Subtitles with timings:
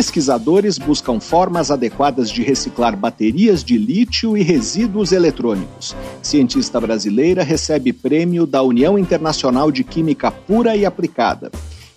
[0.00, 5.94] pesquisadores buscam formas adequadas de reciclar baterias de lítio e resíduos eletrônicos.
[6.22, 11.50] Cientista brasileira recebe prêmio da União Internacional de Química Pura e Aplicada.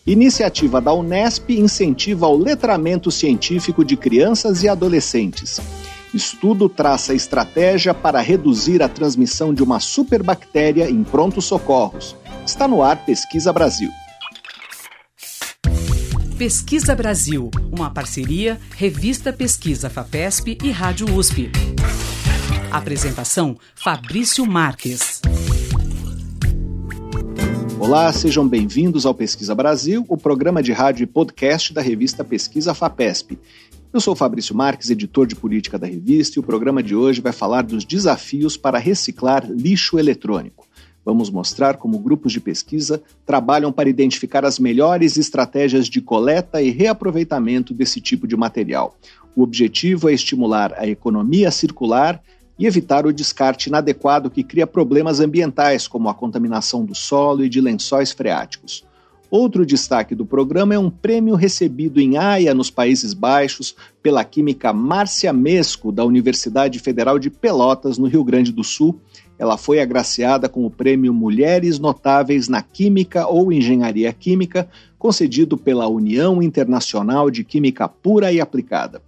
[0.06, 5.62] Iniciativa da Unesp incentiva o letramento científico de crianças e adolescentes.
[6.14, 12.18] Estudo traça estratégia para reduzir a transmissão de uma superbactéria em prontos socorros.
[12.46, 13.90] Está no ar Pesquisa Brasil.
[16.44, 21.50] Pesquisa Brasil, uma parceria Revista Pesquisa FAPESP e Rádio USP.
[22.70, 25.22] Apresentação Fabrício Marques.
[27.80, 32.74] Olá, sejam bem-vindos ao Pesquisa Brasil, o programa de rádio e podcast da revista Pesquisa
[32.74, 33.40] FAPESP.
[33.94, 37.32] Eu sou Fabrício Marques, editor de política da revista, e o programa de hoje vai
[37.32, 40.63] falar dos desafios para reciclar lixo eletrônico.
[41.06, 46.70] Vamos mostrar como grupos de pesquisa trabalham para identificar as melhores estratégias de coleta e
[46.70, 48.96] reaproveitamento desse tipo de material.
[49.36, 52.22] O objetivo é estimular a economia circular
[52.58, 57.50] e evitar o descarte inadequado que cria problemas ambientais, como a contaminação do solo e
[57.50, 58.86] de lençóis freáticos.
[59.30, 64.72] Outro destaque do programa é um prêmio recebido em Haia, nos Países Baixos, pela química
[64.72, 69.02] Márcia Mesco, da Universidade Federal de Pelotas, no Rio Grande do Sul,
[69.44, 75.86] ela foi agraciada com o prêmio Mulheres Notáveis na Química ou Engenharia Química, concedido pela
[75.86, 79.02] União Internacional de Química Pura e Aplicada.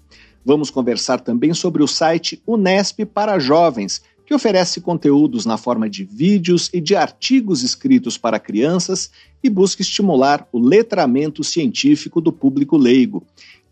[0.44, 6.04] Vamos conversar também sobre o site Unesp para Jovens, que oferece conteúdos na forma de
[6.04, 9.10] vídeos e de artigos escritos para crianças
[9.42, 13.26] e busca estimular o letramento científico do público leigo.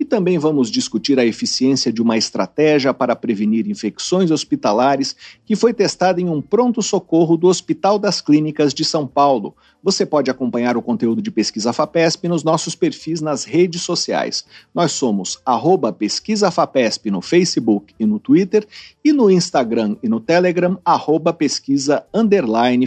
[0.03, 5.73] E também vamos discutir a eficiência de uma estratégia para prevenir infecções hospitalares que foi
[5.73, 9.55] testada em um pronto-socorro do Hospital das Clínicas de São Paulo.
[9.81, 14.43] Você pode acompanhar o conteúdo de Pesquisa FAPESP nos nossos perfis nas redes sociais.
[14.73, 18.67] Nós somos arroba Pesquisa FAPESP no Facebook e no Twitter
[19.03, 22.05] e no Instagram e no Telegram, arroba pesquisa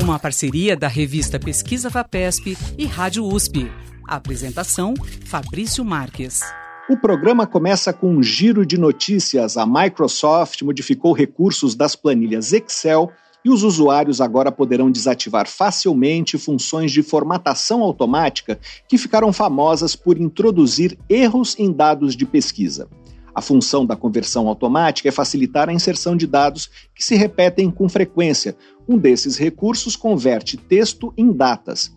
[0.02, 3.72] Uma parceria da revista Pesquisa Fapesp e Rádio USP.
[4.08, 4.94] apresentação:
[5.26, 6.42] Fabrício Marques.
[6.88, 9.58] O programa começa com um giro de notícias.
[9.58, 13.12] A Microsoft modificou recursos das planilhas Excel
[13.44, 20.20] e os usuários agora poderão desativar facilmente funções de formatação automática que ficaram famosas por
[20.20, 22.88] introduzir erros em dados de pesquisa.
[23.34, 27.90] A função da conversão automática é facilitar a inserção de dados que se repetem com
[27.90, 28.56] frequência.
[28.88, 31.92] Um desses recursos converte texto em datas.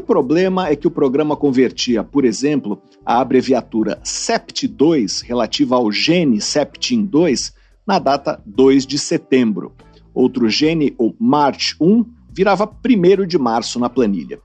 [0.00, 6.38] O problema é que o programa convertia, por exemplo, a abreviatura SEPT2, relativa ao gene
[6.38, 7.52] Septin2,
[7.86, 9.74] na data 2 de setembro.
[10.14, 14.40] Outro gene, o MARCH1, virava 1 de março na planilha.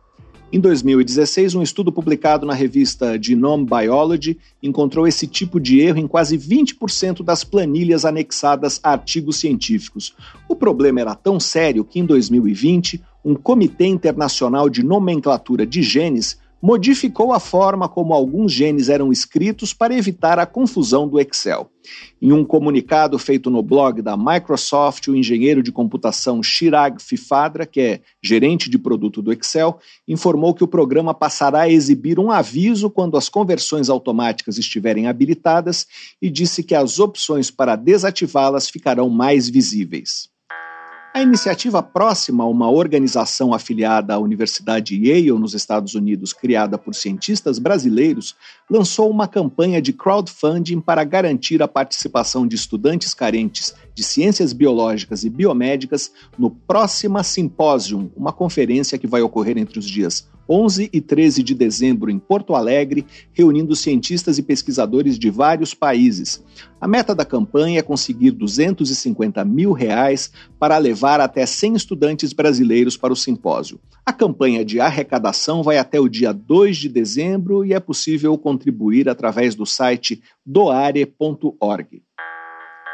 [0.51, 6.07] Em 2016, um estudo publicado na revista Genome Biology encontrou esse tipo de erro em
[6.07, 10.13] quase 20% das planilhas anexadas a artigos científicos.
[10.49, 16.37] O problema era tão sério que, em 2020, um Comitê Internacional de Nomenclatura de Genes
[16.61, 21.69] modificou a forma como alguns genes eram escritos para evitar a confusão do Excel.
[22.21, 27.81] Em um comunicado feito no blog da Microsoft, o engenheiro de computação Chirag Fifadra, que
[27.81, 32.91] é gerente de produto do Excel, informou que o programa passará a exibir um aviso
[32.91, 35.87] quando as conversões automáticas estiverem habilitadas
[36.21, 40.34] e disse que as opções para desativá-las ficarão mais visíveis.
[41.15, 46.93] A iniciativa próxima a uma organização afiliada à Universidade Yale, nos Estados Unidos, criada por
[46.93, 48.35] cientistas brasileiros,
[48.69, 55.23] lançou uma campanha de crowdfunding para garantir a participação de estudantes carentes de ciências biológicas
[55.23, 61.01] e biomédicas no Próxima Symposium, uma conferência que vai ocorrer entre os dias 11 e
[61.01, 66.43] 13 de dezembro em Porto Alegre, reunindo cientistas e pesquisadores de vários países.
[66.79, 72.95] A meta da campanha é conseguir 250 mil reais para levar até 100 estudantes brasileiros
[72.95, 73.79] para o simpósio.
[74.05, 79.09] A campanha de arrecadação vai até o dia 2 de dezembro e é possível contribuir
[79.09, 82.03] através do site doare.org.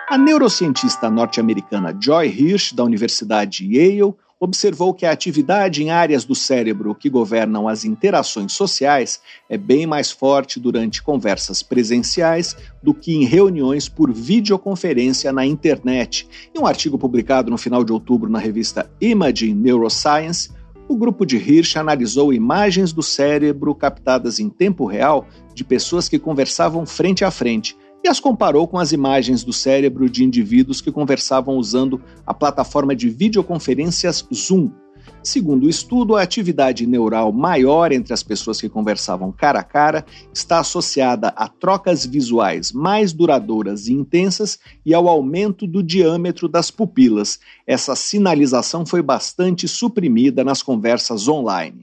[0.09, 6.33] A neurocientista norte-americana Joy Hirsch, da Universidade Yale, observou que a atividade em áreas do
[6.33, 13.15] cérebro que governam as interações sociais é bem mais forte durante conversas presenciais do que
[13.15, 16.27] em reuniões por videoconferência na internet.
[16.55, 20.49] Em um artigo publicado no final de outubro na revista Imaging Neuroscience,
[20.87, 26.17] o grupo de Hirsch analisou imagens do cérebro captadas em tempo real de pessoas que
[26.17, 30.91] conversavam frente a frente e as comparou com as imagens do cérebro de indivíduos que
[30.91, 34.71] conversavam usando a plataforma de videoconferências Zoom.
[35.23, 40.05] Segundo o estudo, a atividade neural maior entre as pessoas que conversavam cara a cara
[40.33, 46.71] está associada a trocas visuais mais duradouras e intensas e ao aumento do diâmetro das
[46.71, 47.39] pupilas.
[47.67, 51.80] Essa sinalização foi bastante suprimida nas conversas online.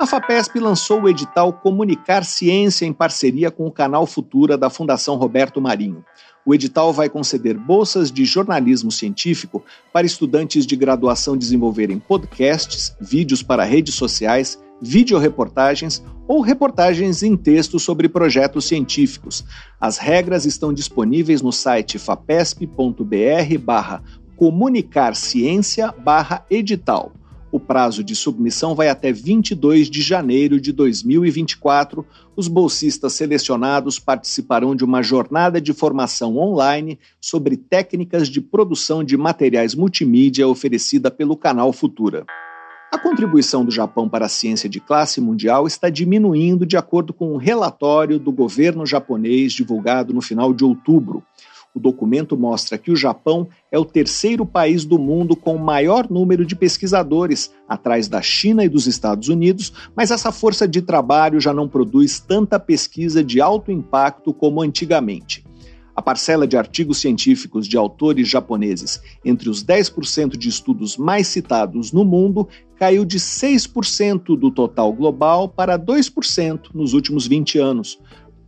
[0.00, 5.16] A FAPESP lançou o edital Comunicar Ciência em parceria com o canal Futura da Fundação
[5.16, 6.02] Roberto Marinho.
[6.42, 9.62] O edital vai conceder bolsas de jornalismo científico
[9.92, 17.78] para estudantes de graduação desenvolverem podcasts, vídeos para redes sociais, videoreportagens ou reportagens em texto
[17.78, 19.44] sobre projetos científicos.
[19.78, 22.64] As regras estão disponíveis no site fapesp.br
[23.62, 24.02] barra
[24.34, 27.12] comunicar ciência barra edital.
[27.52, 32.06] O prazo de submissão vai até 22 de janeiro de 2024.
[32.36, 39.16] Os bolsistas selecionados participarão de uma jornada de formação online sobre técnicas de produção de
[39.16, 42.24] materiais multimídia oferecida pelo canal Futura.
[42.92, 47.32] A contribuição do Japão para a ciência de classe mundial está diminuindo de acordo com
[47.32, 51.22] um relatório do governo japonês divulgado no final de outubro.
[51.72, 56.10] O documento mostra que o Japão é o terceiro país do mundo com o maior
[56.10, 61.40] número de pesquisadores, atrás da China e dos Estados Unidos, mas essa força de trabalho
[61.40, 65.44] já não produz tanta pesquisa de alto impacto como antigamente.
[65.94, 71.92] A parcela de artigos científicos de autores japoneses entre os 10% de estudos mais citados
[71.92, 77.98] no mundo caiu de 6% do total global para 2% nos últimos 20 anos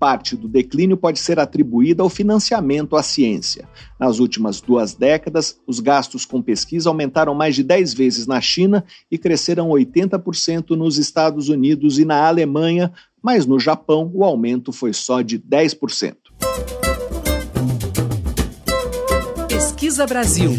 [0.02, 3.68] parte do declínio pode ser atribuída ao financiamento à ciência.
[4.00, 8.84] Nas últimas duas décadas, os gastos com pesquisa aumentaram mais de 10 vezes na China
[9.08, 14.92] e cresceram 80% nos Estados Unidos e na Alemanha, mas no Japão o aumento foi
[14.92, 16.16] só de 10%.
[19.48, 20.50] Pesquisa Brasil.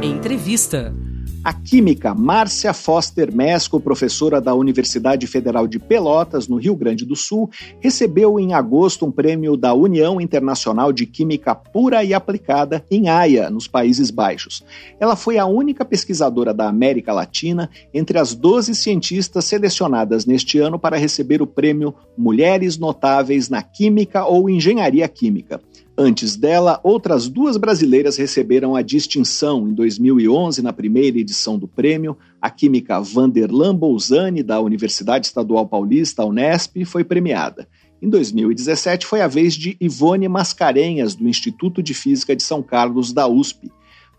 [0.00, 0.94] Entrevista.
[1.42, 7.16] A química Márcia Foster Mesco, professora da Universidade Federal de Pelotas, no Rio Grande do
[7.16, 7.48] Sul,
[7.80, 13.48] recebeu em agosto um prêmio da União Internacional de Química Pura e Aplicada em Haia,
[13.48, 14.62] nos Países Baixos.
[15.00, 20.78] Ela foi a única pesquisadora da América Latina entre as 12 cientistas selecionadas neste ano
[20.78, 25.58] para receber o prêmio Mulheres Notáveis na Química ou Engenharia Química.
[26.02, 32.16] Antes dela, outras duas brasileiras receberam a distinção em 2011, na primeira edição do prêmio.
[32.40, 37.68] A química Vanderlan Bolzani, da Universidade Estadual Paulista, Unesp, foi premiada.
[38.00, 43.12] Em 2017, foi a vez de Ivone Mascarenhas, do Instituto de Física de São Carlos,
[43.12, 43.70] da USP.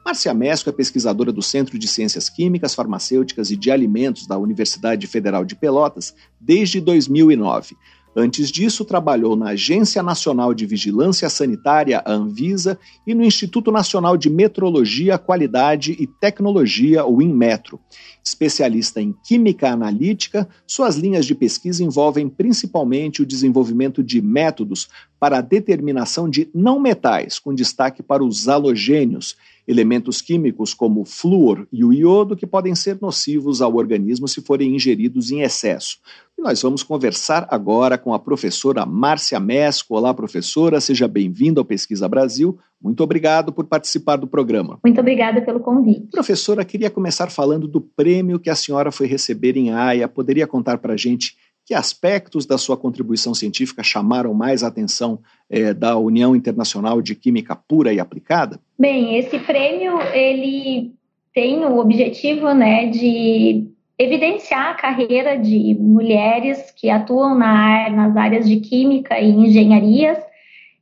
[0.06, 5.07] Márcia Mesco é pesquisadora do Centro de Ciências Químicas, Farmacêuticas e de Alimentos da Universidade
[5.07, 7.75] Federal de Pelotas desde 2009.
[8.15, 12.77] Antes disso, trabalhou na Agência Nacional de Vigilância Sanitária, Anvisa,
[13.07, 17.79] e no Instituto Nacional de Metrologia, Qualidade e Tecnologia, o INMetro.
[18.23, 25.37] Especialista em química analítica, suas linhas de pesquisa envolvem principalmente o desenvolvimento de métodos para
[25.37, 29.37] a determinação de não metais, com destaque para os halogênios,
[29.71, 34.42] elementos químicos como o flúor e o iodo que podem ser nocivos ao organismo se
[34.42, 35.97] forem ingeridos em excesso.
[36.37, 39.95] E nós vamos conversar agora com a professora Márcia Mesco.
[39.95, 42.59] Olá, professora, seja bem-vinda ao Pesquisa Brasil.
[42.81, 44.78] Muito obrigado por participar do programa.
[44.83, 46.07] Muito obrigada pelo convite.
[46.11, 50.07] Professora, queria começar falando do prêmio que a senhora foi receber em Haia.
[50.07, 55.19] Poderia contar para a gente que aspectos da sua contribuição científica chamaram mais a atenção
[55.49, 58.59] é, da União Internacional de Química Pura e Aplicada?
[58.77, 60.91] Bem, esse prêmio ele
[61.33, 68.49] tem o objetivo né, de evidenciar a carreira de mulheres que atuam na, nas áreas
[68.49, 70.18] de química e engenharias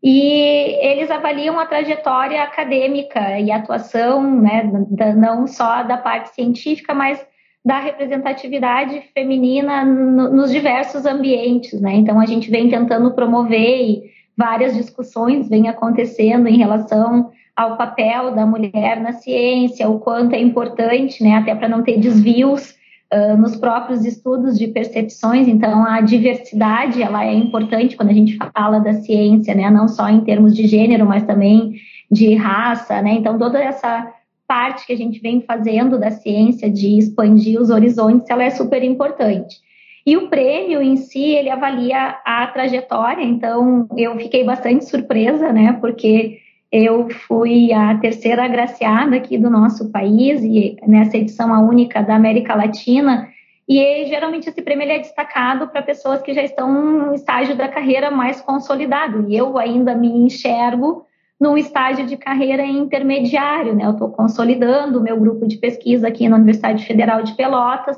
[0.02, 4.64] e eles avaliam a trajetória acadêmica e atuação, né,
[5.16, 7.24] não só da parte científica, mas
[7.70, 11.94] da representatividade feminina no, nos diversos ambientes, né?
[11.94, 14.02] Então a gente vem tentando promover e
[14.36, 20.42] várias discussões vêm acontecendo em relação ao papel da mulher na ciência, o quanto é
[20.42, 21.36] importante, né?
[21.36, 22.74] Até para não ter desvios
[23.14, 25.48] uh, nos próprios estudos de percepções.
[25.48, 29.70] Então a diversidade ela é importante quando a gente fala da ciência, né?
[29.70, 31.76] Não só em termos de gênero, mas também
[32.10, 33.12] de raça, né?
[33.12, 34.12] Então toda essa
[34.50, 38.84] parte que a gente vem fazendo da ciência de expandir os horizontes, ela é super
[38.84, 39.58] importante.
[40.04, 45.78] E o prêmio em si, ele avalia a trajetória, então eu fiquei bastante surpresa, né,
[45.80, 46.40] porque
[46.72, 52.16] eu fui a terceira agraciada aqui do nosso país e nessa edição a única da
[52.16, 53.30] América Latina.
[53.68, 58.10] E geralmente esse prêmio é destacado para pessoas que já estão no estágio da carreira
[58.10, 59.30] mais consolidado.
[59.30, 61.06] E eu ainda me enxergo
[61.40, 63.86] num estágio de carreira intermediário, né?
[63.86, 67.98] Eu estou consolidando o meu grupo de pesquisa aqui na Universidade Federal de Pelotas.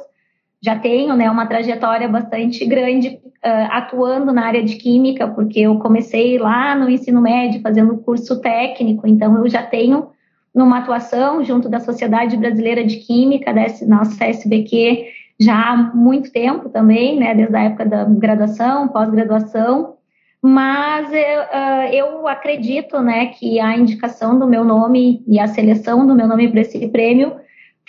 [0.63, 5.79] Já tenho né, uma trajetória bastante grande uh, atuando na área de química, porque eu
[5.79, 10.10] comecei lá no ensino médio fazendo curso técnico, então eu já tenho
[10.53, 15.07] numa atuação junto da Sociedade Brasileira de Química, da nossa SBQ,
[15.39, 19.95] já há muito tempo também, né, desde a época da graduação, pós-graduação,
[20.41, 26.07] mas eu, uh, eu acredito né, que a indicação do meu nome e a seleção
[26.07, 27.36] do meu nome para esse prêmio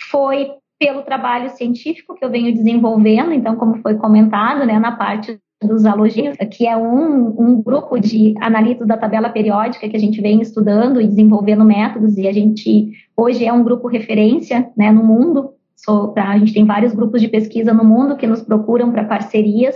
[0.09, 5.39] foi pelo trabalho científico que eu venho desenvolvendo, então, como foi comentado, né, na parte
[5.63, 10.21] dos halogênios, que é um, um grupo de analistas da tabela periódica que a gente
[10.21, 15.03] vem estudando e desenvolvendo métodos, e a gente hoje é um grupo referência né, no
[15.03, 15.51] mundo.
[15.75, 19.05] So, pra, a gente tem vários grupos de pesquisa no mundo que nos procuram para
[19.05, 19.75] parcerias.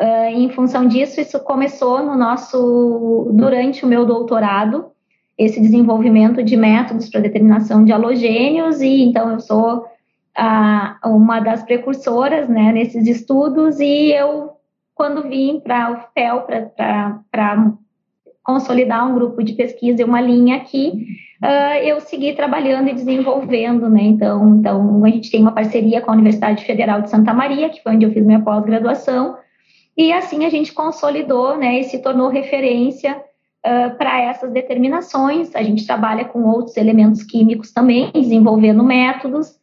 [0.00, 4.92] Uh, em função disso, isso começou no nosso durante o meu doutorado,
[5.36, 9.84] esse desenvolvimento de métodos para determinação de halogênios, e então eu sou
[11.04, 14.50] uma das precursoras né, nesses estudos e eu,
[14.94, 16.46] quando vim para o FPEL
[17.30, 17.72] para
[18.42, 21.06] consolidar um grupo de pesquisa e uma linha aqui,
[21.42, 24.02] uh, eu segui trabalhando e desenvolvendo, né?
[24.02, 27.82] Então, então, a gente tem uma parceria com a Universidade Federal de Santa Maria, que
[27.82, 29.36] foi onde eu fiz minha pós-graduação,
[29.98, 33.16] e assim a gente consolidou, né, e se tornou referência
[33.66, 35.54] uh, para essas determinações.
[35.56, 39.58] A gente trabalha com outros elementos químicos também, desenvolvendo métodos,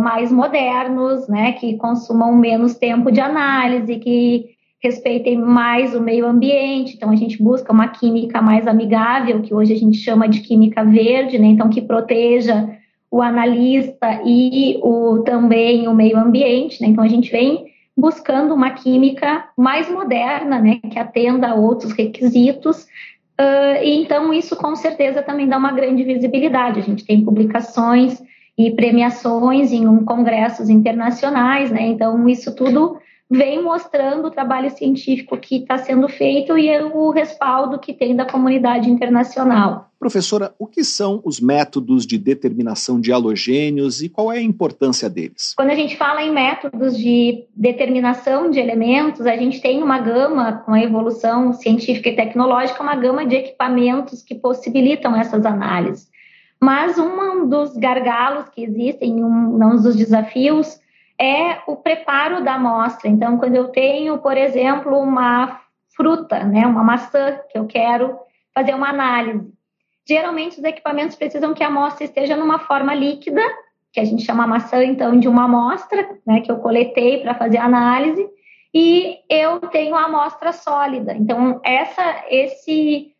[0.00, 4.46] mais modernos, né, que consumam menos tempo de análise, que
[4.82, 6.96] respeitem mais o meio ambiente.
[6.96, 10.82] Então, a gente busca uma química mais amigável, que hoje a gente chama de química
[10.82, 12.68] verde, né, então que proteja
[13.10, 16.82] o analista e o, também o meio ambiente.
[16.82, 17.66] Né, então, a gente vem
[18.00, 22.84] buscando uma química mais moderna, né, que atenda a outros requisitos.
[23.40, 26.80] Uh, e então, isso com certeza também dá uma grande visibilidade.
[26.80, 28.20] A gente tem publicações
[28.56, 31.82] e premiações em congressos internacionais, né?
[31.82, 32.98] Então, isso tudo
[33.30, 38.24] vem mostrando o trabalho científico que está sendo feito e o respaldo que tem da
[38.24, 39.88] comunidade internacional.
[40.00, 45.08] Professora, o que são os métodos de determinação de halogênios e qual é a importância
[45.08, 45.54] deles?
[45.56, 50.54] Quando a gente fala em métodos de determinação de elementos, a gente tem uma gama,
[50.64, 56.08] com a evolução científica e tecnológica, uma gama de equipamentos que possibilitam essas análises.
[56.60, 60.79] Mas um dos gargalos que existem, um, dos desafios,
[61.20, 63.08] é o preparo da amostra.
[63.08, 65.60] Então, quando eu tenho, por exemplo, uma
[65.94, 68.18] fruta, né, uma maçã, que eu quero
[68.54, 69.52] fazer uma análise,
[70.08, 73.42] geralmente os equipamentos precisam que a amostra esteja numa forma líquida,
[73.92, 77.58] que a gente chama maçã, então, de uma amostra, né, que eu coletei para fazer
[77.58, 78.26] a análise,
[78.72, 81.12] e eu tenho a amostra sólida.
[81.12, 83.12] Então, essa, esse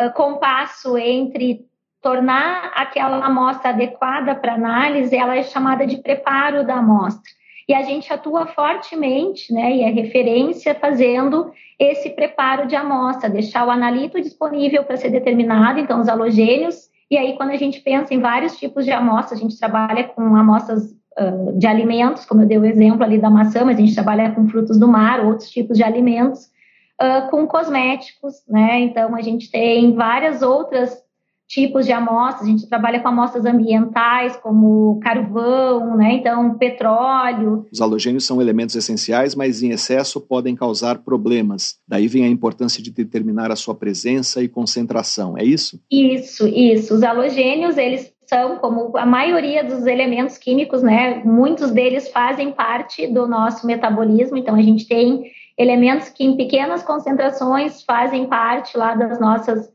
[0.00, 1.66] uh, compasso entre
[2.00, 7.39] tornar aquela amostra adequada para análise, ela é chamada de preparo da amostra.
[7.70, 13.64] E a gente atua fortemente, né, e é referência fazendo esse preparo de amostra, deixar
[13.64, 18.12] o analito disponível para ser determinado, então os halogênios, e aí quando a gente pensa
[18.12, 20.82] em vários tipos de amostras, a gente trabalha com amostras
[21.16, 24.32] uh, de alimentos, como eu dei o exemplo ali da maçã, mas a gente trabalha
[24.32, 26.46] com frutos do mar, outros tipos de alimentos,
[27.00, 31.00] uh, com cosméticos, né, então a gente tem várias outras
[31.50, 36.12] tipos de amostras, a gente trabalha com amostras ambientais, como carvão, né?
[36.12, 37.66] então petróleo.
[37.72, 41.74] Os halogênios são elementos essenciais, mas em excesso podem causar problemas.
[41.88, 45.80] Daí vem a importância de determinar a sua presença e concentração, é isso?
[45.90, 46.94] Isso, isso.
[46.94, 51.20] Os halogênios, eles são, como a maioria dos elementos químicos, né?
[51.24, 55.24] Muitos deles fazem parte do nosso metabolismo, então a gente tem
[55.58, 59.68] elementos que em pequenas concentrações fazem parte lá das nossas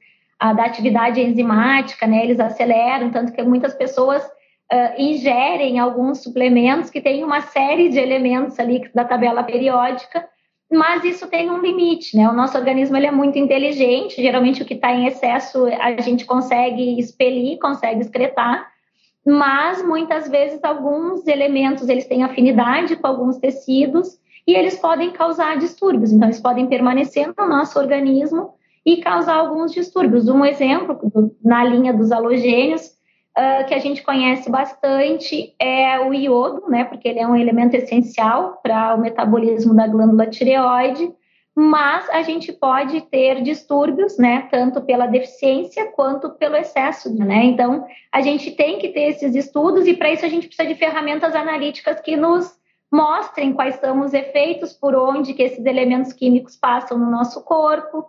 [0.46, 2.24] a, da atividade enzimática, né?
[2.24, 8.00] Eles aceleram, tanto que muitas pessoas uh, ingerem alguns suplementos que têm uma série de
[8.00, 10.28] elementos ali da tabela periódica,
[10.72, 12.30] mas isso tem um limite, né?
[12.30, 16.26] O nosso organismo ele é muito inteligente, geralmente o que está em excesso a gente
[16.26, 18.68] consegue expelir, consegue excretar,
[19.26, 25.58] mas muitas vezes alguns elementos eles têm afinidade com alguns tecidos e eles podem causar
[25.58, 28.55] distúrbios, então eles podem permanecer no nosso organismo
[28.86, 30.30] e causar alguns distúrbios.
[30.30, 31.00] Um exemplo,
[31.44, 32.96] na linha dos halogênios,
[33.38, 37.76] uh, que a gente conhece bastante é o iodo, né, porque ele é um elemento
[37.76, 41.12] essencial para o metabolismo da glândula tireoide,
[41.58, 47.46] mas a gente pode ter distúrbios, né, tanto pela deficiência quanto pelo excesso, né?
[47.46, 50.76] Então, a gente tem que ter esses estudos e para isso a gente precisa de
[50.76, 52.54] ferramentas analíticas que nos
[52.92, 58.06] mostrem quais são os efeitos por onde que esses elementos químicos passam no nosso corpo,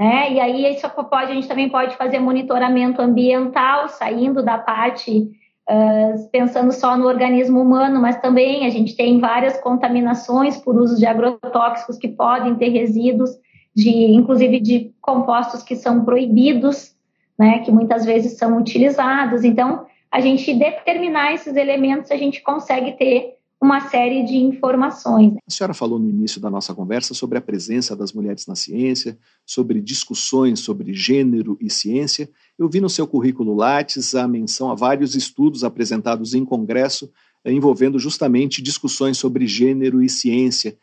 [0.00, 0.32] né?
[0.32, 5.28] E aí isso pode, a gente também pode fazer monitoramento ambiental, saindo da parte
[5.68, 10.96] uh, pensando só no organismo humano, mas também a gente tem várias contaminações por uso
[10.96, 13.28] de agrotóxicos que podem ter resíduos
[13.76, 16.96] de, inclusive de compostos que são proibidos,
[17.38, 17.58] né?
[17.58, 19.44] Que muitas vezes são utilizados.
[19.44, 25.34] Então, a gente determinar esses elementos, a gente consegue ter uma série de informações.
[25.46, 29.18] A senhora falou no início da nossa conversa sobre a presença das mulheres na ciência,
[29.44, 32.30] sobre discussões sobre gênero e ciência.
[32.58, 37.12] Eu vi no seu currículo Lattes a menção a vários estudos apresentados em congresso
[37.44, 40.78] eh, envolvendo justamente discussões sobre gênero e ciência.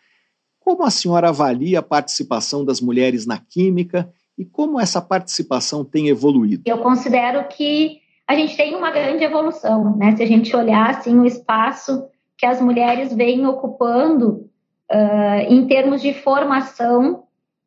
[0.60, 6.10] Como a senhora avalia a participação das mulheres na química e como essa participação tem
[6.10, 6.62] evoluído?
[6.66, 10.16] Eu considero que a gente tem uma grande evolução, né?
[10.16, 12.04] Se a gente olhar assim o espaço
[12.38, 14.50] que as mulheres vêm ocupando
[14.92, 17.24] uh, em termos de formação.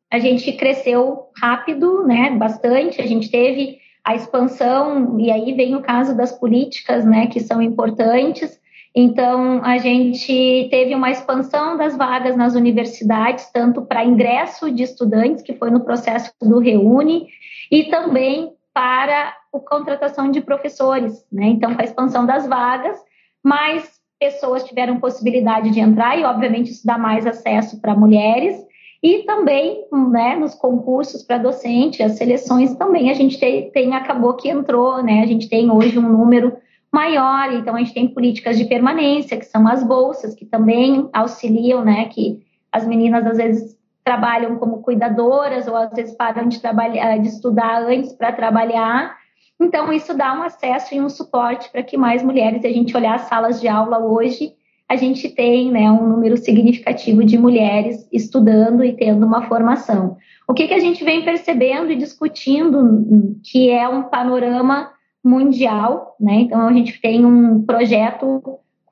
[0.09, 3.01] A gente cresceu rápido, né, bastante.
[3.01, 7.61] A gente teve a expansão e aí vem o caso das políticas, né, que são
[7.61, 8.59] importantes.
[8.93, 15.41] Então, a gente teve uma expansão das vagas nas universidades, tanto para ingresso de estudantes,
[15.41, 17.27] que foi no processo do Reúne,
[17.71, 21.25] e também para a contratação de professores.
[21.31, 21.45] Né?
[21.45, 22.97] Então, com a expansão das vagas,
[23.41, 28.55] mas pessoas tiveram possibilidade de entrar e, obviamente, isso dá mais acesso para mulheres.
[29.01, 34.35] E também, né, nos concursos para docente, as seleções também a gente tem, tem, acabou
[34.35, 35.23] que entrou, né?
[35.23, 36.55] A gente tem hoje um número
[36.91, 41.83] maior, então a gente tem políticas de permanência, que são as bolsas, que também auxiliam,
[41.83, 42.05] né?
[42.05, 47.27] Que as meninas às vezes trabalham como cuidadoras ou às vezes param de trabalhar, de
[47.27, 49.15] estudar antes para trabalhar
[49.63, 53.15] então, isso dá um acesso e um suporte para que mais mulheres, a gente olhar
[53.15, 54.53] as salas de aula hoje,
[54.89, 60.17] a gente tem né, um número significativo de mulheres estudando e tendo uma formação.
[60.47, 64.91] O que, que a gente vem percebendo e discutindo, que é um panorama
[65.23, 66.41] mundial, né?
[66.41, 68.41] Então, a gente tem um projeto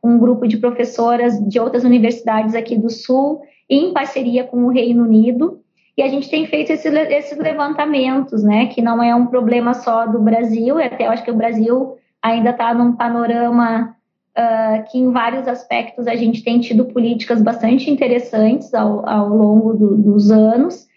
[0.02, 4.70] com um grupo de professoras de outras universidades aqui do Sul, em parceria com o
[4.70, 5.59] Reino Unido,
[6.00, 8.68] e a gente tem feito esse, esses levantamentos, né?
[8.68, 12.52] Que não é um problema só do Brasil, até eu acho que o Brasil ainda
[12.52, 13.94] está num panorama
[14.38, 19.74] uh, que, em vários aspectos, a gente tem tido políticas bastante interessantes ao, ao longo
[19.74, 20.88] do, dos anos.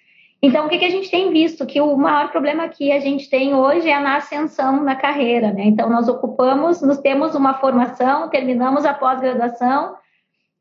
[0.40, 1.66] Então, o que, que a gente tem visto?
[1.66, 5.64] Que o maior problema que a gente tem hoje é na ascensão na carreira, né?
[5.64, 9.94] Então, nós ocupamos, nós temos uma formação, terminamos a pós-graduação,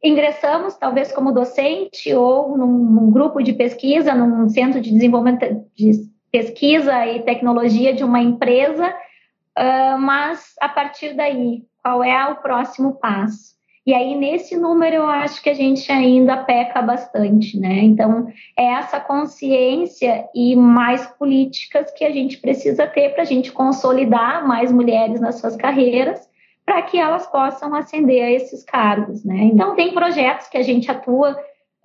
[0.03, 5.91] ingressamos, talvez como docente ou num, num, grupo de pesquisa, num centro de desenvolvimento de
[6.31, 12.93] pesquisa e tecnologia de uma empresa, uh, mas a partir daí, qual é o próximo
[12.95, 13.51] passo?
[13.85, 17.79] E aí, nesse número, eu acho que a gente ainda peca bastante, né?
[17.79, 23.51] Então, é essa consciência e mais políticas que a gente precisa ter para a gente
[23.51, 26.30] consolidar mais mulheres nas suas carreiras
[26.71, 29.25] para que elas possam ascender a esses cargos.
[29.25, 29.43] Né?
[29.43, 31.31] Então, tem projetos que a gente atua,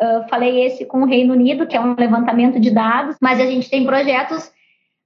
[0.01, 3.47] uh, falei esse com o Reino Unido, que é um levantamento de dados, mas a
[3.47, 4.49] gente tem projetos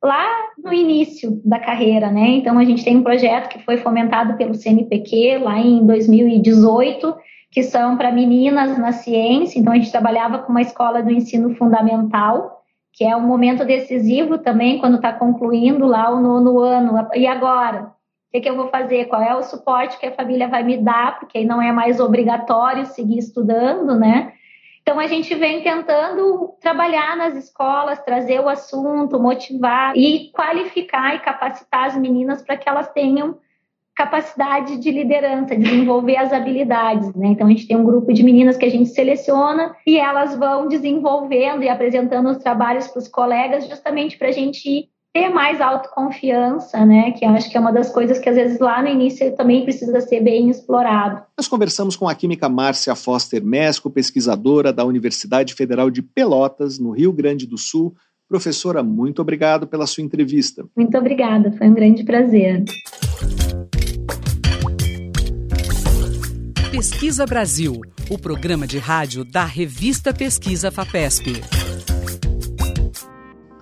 [0.04, 0.28] lá
[0.62, 2.28] no início da carreira, né?
[2.28, 7.16] Então, a gente tem um projeto que foi fomentado pelo CNPq lá em 2018,
[7.50, 9.58] que são para meninas na ciência.
[9.58, 12.62] Então, a gente trabalhava com uma escola do ensino fundamental,
[12.92, 17.08] que é um momento decisivo também, quando está concluindo lá o nono ano.
[17.14, 17.98] E agora?
[18.30, 19.06] O que, que, eu vou fazer?
[19.06, 21.18] Qual é o suporte que a família vai me dar?
[21.18, 24.32] Porque aí não é mais obrigatório seguir estudando, né?
[24.82, 31.18] Então a gente vem tentando trabalhar nas escolas, trazer o assunto, motivar e qualificar e
[31.18, 33.36] capacitar as meninas para que elas tenham
[33.96, 37.28] capacidade de liderança, desenvolver as habilidades, né?
[37.28, 40.68] Então a gente tem um grupo de meninas que a gente seleciona e elas vão
[40.68, 45.60] desenvolvendo e apresentando os trabalhos para os colegas justamente para a gente ir ter mais
[45.60, 47.10] autoconfiança, né?
[47.12, 50.00] Que acho que é uma das coisas que às vezes lá no início também precisa
[50.00, 51.22] ser bem explorado.
[51.36, 56.92] Nós conversamos com a química Márcia Foster Mesco, pesquisadora da Universidade Federal de Pelotas, no
[56.92, 57.94] Rio Grande do Sul.
[58.28, 60.64] Professora, muito obrigado pela sua entrevista.
[60.76, 62.62] Muito obrigada, foi um grande prazer.
[66.70, 71.69] Pesquisa Brasil, o programa de rádio da revista Pesquisa FAPESP.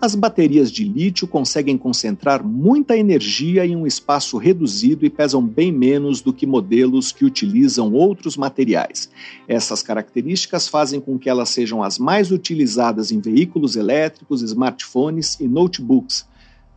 [0.00, 5.72] As baterias de lítio conseguem concentrar muita energia em um espaço reduzido e pesam bem
[5.72, 9.10] menos do que modelos que utilizam outros materiais.
[9.48, 15.48] Essas características fazem com que elas sejam as mais utilizadas em veículos elétricos, smartphones e
[15.48, 16.26] notebooks.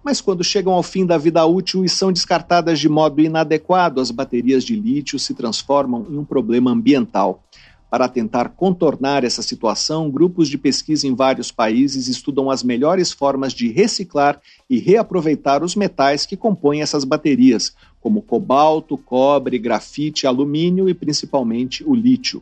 [0.03, 4.09] Mas quando chegam ao fim da vida útil e são descartadas de modo inadequado, as
[4.09, 7.43] baterias de lítio se transformam em um problema ambiental.
[7.91, 13.51] Para tentar contornar essa situação, grupos de pesquisa em vários países estudam as melhores formas
[13.51, 20.87] de reciclar e reaproveitar os metais que compõem essas baterias, como cobalto, cobre, grafite, alumínio
[20.87, 22.41] e principalmente o lítio.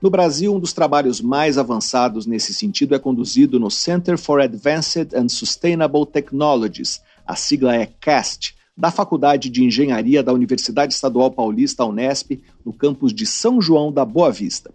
[0.00, 5.14] No Brasil, um dos trabalhos mais avançados nesse sentido é conduzido no Center for Advanced
[5.14, 11.84] and Sustainable Technologies, a sigla é CAST, da Faculdade de Engenharia da Universidade Estadual Paulista,
[11.84, 14.72] Unesp, no campus de São João da Boa Vista.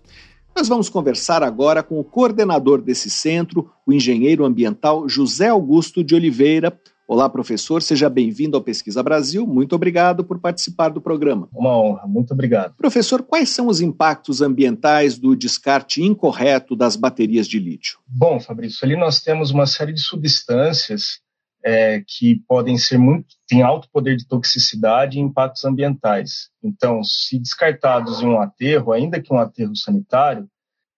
[0.55, 6.13] Nós vamos conversar agora com o coordenador desse centro, o engenheiro ambiental José Augusto de
[6.13, 6.79] Oliveira.
[7.07, 9.45] Olá, professor, seja bem-vindo ao Pesquisa Brasil.
[9.45, 11.49] Muito obrigado por participar do programa.
[11.51, 12.75] Uma honra, muito obrigado.
[12.75, 17.99] Professor, quais são os impactos ambientais do descarte incorreto das baterias de lítio?
[18.07, 21.24] Bom, Fabrício, ali nós temos uma série de substâncias
[21.65, 26.51] é, que podem ser muito, têm alto poder de toxicidade e impactos ambientais.
[26.63, 30.47] Então, se descartados em um aterro, ainda que um aterro sanitário,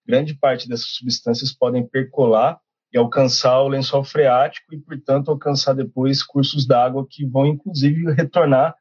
[0.06, 2.60] grande parte dessas substâncias podem percolar
[2.94, 8.76] e alcançar o lençol freático e, portanto, alcançar depois cursos d'água que vão, inclusive, retornar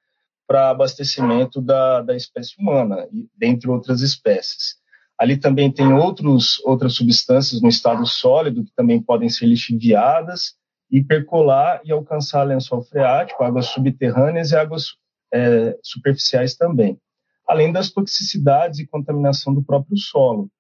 [0.45, 4.77] para abastecimento da, da espécie humana, dentre outras espécies.
[5.17, 10.57] Ali também tem outros, outras substâncias no estado sólido que também podem ser lixiviadas
[10.91, 14.97] e percolar e alcançar lençol freático, águas subterrâneas e águas
[15.33, 16.99] é, superficiais também,
[17.47, 20.51] além das toxicidades e contaminação do próprio solo.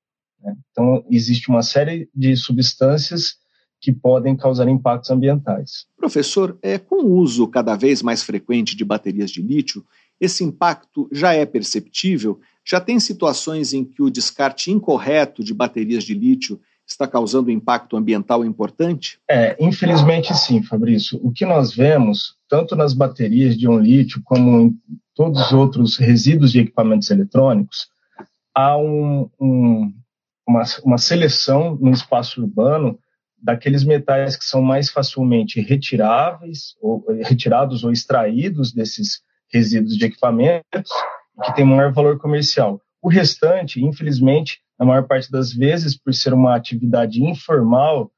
[0.42, 0.54] Né?
[0.70, 3.36] Então, existe uma série de substâncias
[3.80, 5.86] que podem causar impactos ambientais.
[5.96, 9.84] Professor, é, com o uso cada vez mais frequente de baterias de lítio,
[10.20, 12.40] esse impacto já é perceptível?
[12.64, 17.52] Já tem situações em que o descarte incorreto de baterias de lítio está causando um
[17.52, 19.18] impacto ambiental importante?
[19.28, 21.18] É, infelizmente sim, Fabrício.
[21.22, 24.80] O que nós vemos, tanto nas baterias de um lítio como em
[25.14, 27.88] todos os outros resíduos de equipamentos eletrônicos,
[28.54, 29.92] há um, um,
[30.46, 32.98] uma, uma seleção no espaço urbano
[33.36, 39.20] daqueles metais que são mais facilmente retiráveis, ou retirados ou extraídos desses
[39.52, 40.90] resíduos de equipamentos,
[41.44, 42.80] que tem maior valor comercial.
[43.02, 48.10] O restante, infelizmente, na maior parte das vezes, por ser uma atividade informal,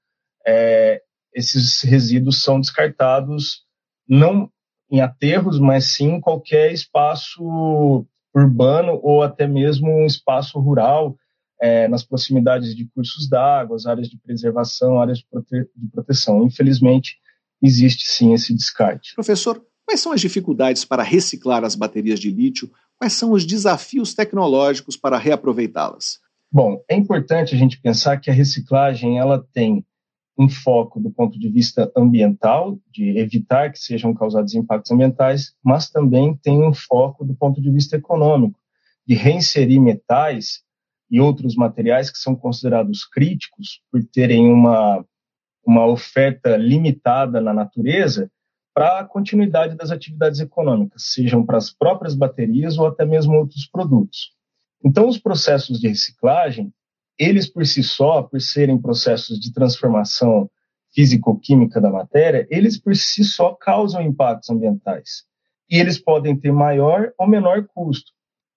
[0.46, 1.02] é,
[1.34, 3.64] esses resíduos são descartados
[4.08, 4.50] não
[4.90, 11.16] em aterros, mas sim em qualquer espaço urbano ou até mesmo um espaço rural,
[11.60, 16.44] é, nas proximidades de cursos d'água, áreas de preservação, áreas de, prote de proteção.
[16.44, 17.18] Infelizmente,
[17.60, 19.14] existe sim esse descarte.
[19.14, 22.70] Professor, quais são as dificuldades para reciclar as baterias de lítio?
[22.98, 26.18] Quais são os desafios tecnológicos para reaproveitá-las?
[26.50, 29.84] Bom, é importante a gente pensar que a reciclagem ela tem
[30.36, 35.90] um foco do ponto de vista ambiental, de evitar que sejam causados impactos ambientais, mas
[35.90, 38.58] também tem um foco do ponto de vista econômico,
[39.06, 40.62] de reinserir metais
[41.10, 45.04] e outros materiais que são considerados críticos por terem uma,
[45.64, 48.30] uma oferta limitada na natureza
[48.78, 53.66] para a continuidade das atividades econômicas, sejam para as próprias baterias ou até mesmo outros
[53.66, 54.30] produtos.
[54.84, 56.72] Então, os processos de reciclagem,
[57.18, 60.48] eles por si só, por serem processos de transformação
[60.94, 65.24] físico-química da matéria, eles por si só causam impactos ambientais.
[65.68, 68.12] E eles podem ter maior ou menor custo.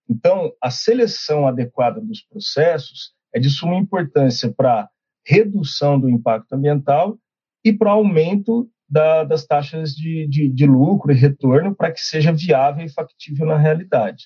[0.08, 4.88] Então, a seleção adequada dos processos é de suma importância para
[5.26, 7.18] redução do impacto ambiental
[7.66, 12.32] e para aumento da, das taxas de, de, de lucro e retorno para que seja
[12.34, 14.26] viável e factível na realidade.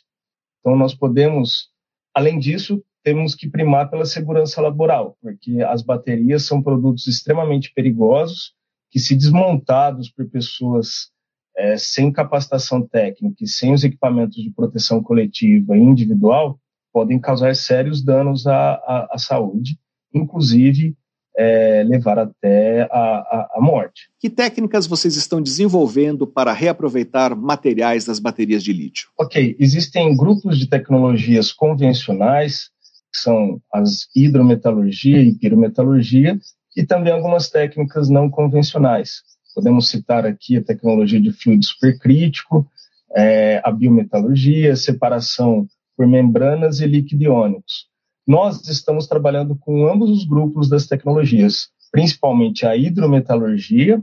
[0.59, 1.69] Então, nós podemos
[2.15, 8.53] Além disso, temos que primar pela segurança laboral, porque as baterias são produtos extremamente perigosos
[8.89, 11.11] que, se desmontados por pessoas
[11.57, 16.57] é, sem capacitação técnica e sem os equipamentos de proteção coletiva e individual,
[16.93, 19.77] podem causar sérios danos à, à, à saúde,
[20.13, 20.95] inclusive
[21.37, 24.09] é, levar até a, a, a, morte.
[24.19, 29.09] Que técnicas vocês estão desenvolvendo para reaproveitar materiais das baterias de lítio?
[29.19, 32.69] Ok, existem grupos de tecnologias convencionais,
[33.13, 36.39] que são as hidrometalurgia e pirometalurgia,
[36.75, 39.21] e também algumas técnicas não convencionais.
[39.53, 42.69] Podemos citar aqui a tecnologia de fluido supercrítico,
[43.15, 47.87] é, a biometalurgia, separação por membranas e líquido iônicos.
[48.27, 54.01] Nós estamos trabalhando com ambos os grupos das tecnologias, principalmente a hidrometalurgia,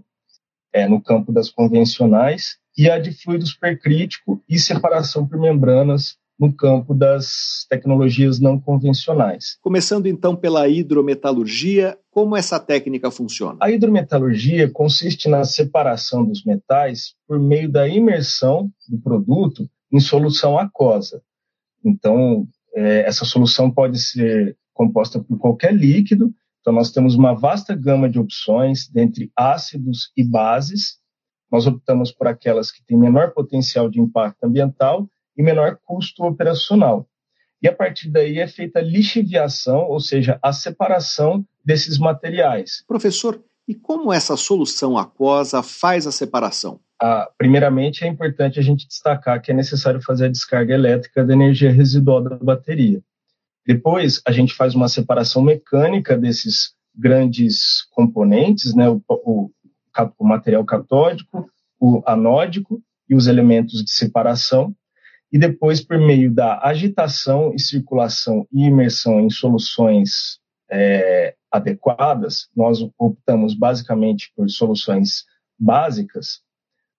[0.73, 6.53] é, no campo das convencionais, e a de fluido supercrítico e separação por membranas no
[6.53, 9.59] campo das tecnologias não convencionais.
[9.61, 13.59] Começando então pela hidrometalurgia, como essa técnica funciona?
[13.61, 20.59] A hidrometalurgia consiste na separação dos metais por meio da imersão do produto em solução
[20.59, 21.23] aquosa.
[21.85, 26.33] Então, é, essa solução pode ser composta por qualquer líquido.
[26.61, 30.99] Então, nós temos uma vasta gama de opções dentre ácidos e bases.
[31.51, 37.09] Nós optamos por aquelas que têm menor potencial de impacto ambiental e menor custo operacional.
[37.61, 42.83] E a partir daí é feita a lixiviação, ou seja, a separação desses materiais.
[42.89, 46.81] Professor, e como essa solução aquosa faz a separação?
[47.37, 51.73] Primeiramente, é importante a gente destacar que é necessário fazer a descarga elétrica da energia
[51.73, 53.03] residual da bateria.
[53.67, 59.51] Depois, a gente faz uma separação mecânica desses grandes componentes, né, o, o,
[60.19, 61.49] o material catódico,
[61.81, 64.75] o anódico e os elementos de separação
[65.33, 70.38] e depois, por meio da agitação e circulação e imersão em soluções
[70.71, 75.25] é, adequadas, nós optamos basicamente por soluções
[75.59, 76.43] básicas,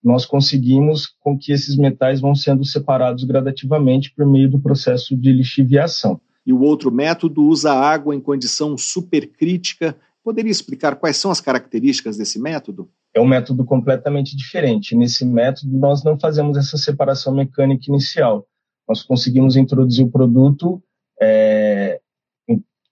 [0.03, 5.31] nós conseguimos com que esses metais vão sendo separados gradativamente por meio do processo de
[5.31, 6.19] lixiviação.
[6.45, 9.95] E o outro método usa água em condição supercrítica.
[10.23, 12.89] Poderia explicar quais são as características desse método?
[13.13, 14.95] é um método completamente diferente.
[14.95, 18.47] Nesse método, nós não fazemos essa separação mecânica inicial.
[18.87, 20.83] Nós conseguimos introduzir o produto
[21.21, 22.01] é,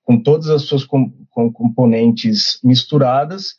[0.04, 3.56] com todas as suas com, com componentes misturadas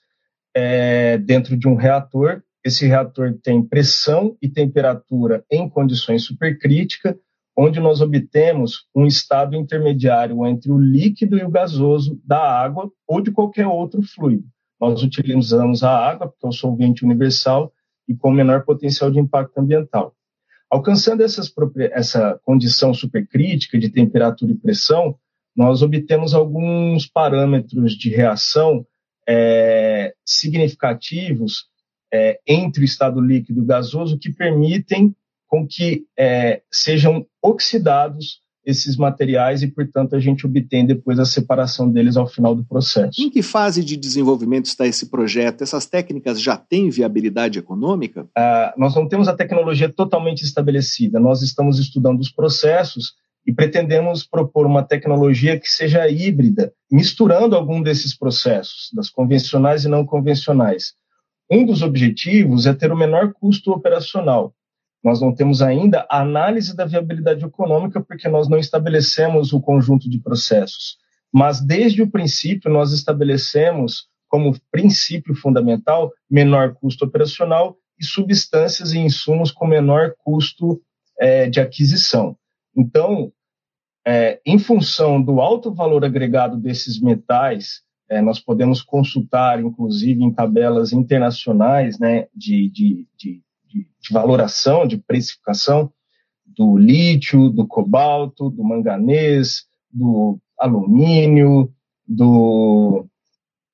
[0.54, 2.42] é, dentro de um reator.
[2.64, 7.16] Esse reator tem pressão e temperatura em condições supercríticas,
[7.56, 13.20] onde nós obtemos um estado intermediário entre o líquido e o gasoso da água ou
[13.20, 14.46] de qualquer outro fluido
[14.82, 17.72] nós utilizamos a água, porque é um solvente universal
[18.08, 20.12] e com menor potencial de impacto ambiental.
[20.68, 21.54] Alcançando essas,
[21.92, 25.16] essa condição supercrítica de temperatura e pressão,
[25.54, 28.84] nós obtemos alguns parâmetros de reação
[29.28, 31.68] é, significativos
[32.12, 35.14] é, entre o estado líquido e gasoso que permitem
[35.48, 41.90] com que é, sejam oxidados esses materiais e, portanto, a gente obtém depois a separação
[41.90, 43.20] deles ao final do processo.
[43.20, 45.62] Em que fase de desenvolvimento está esse projeto?
[45.62, 48.26] Essas técnicas já têm viabilidade econômica?
[48.36, 51.18] Ah, nós não temos a tecnologia totalmente estabelecida.
[51.18, 57.82] Nós estamos estudando os processos e pretendemos propor uma tecnologia que seja híbrida, misturando algum
[57.82, 60.94] desses processos, das convencionais e não convencionais.
[61.52, 64.54] Um dos objetivos é ter o menor custo operacional,
[65.04, 70.08] nós não temos ainda a análise da viabilidade econômica porque nós não estabelecemos o conjunto
[70.08, 70.96] de processos.
[71.32, 78.98] Mas desde o princípio nós estabelecemos como princípio fundamental menor custo operacional e substâncias e
[78.98, 80.80] insumos com menor custo
[81.18, 82.36] é, de aquisição.
[82.74, 83.30] Então,
[84.06, 90.32] é, em função do alto valor agregado desses metais, é, nós podemos consultar, inclusive, em
[90.32, 95.90] tabelas internacionais né, de, de, de de, valoração, de precificação
[96.44, 101.72] do lítio, do cobalto, do manganês, do alumínio,
[102.06, 103.06] do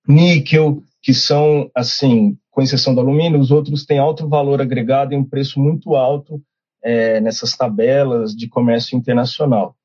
[0.07, 5.17] níquel, que são, assim, com exceção do alumínio, os outros têm alto valor agregado e
[5.17, 6.41] um preço muito alto
[6.83, 9.77] é, nessas tabelas de comércio internacional.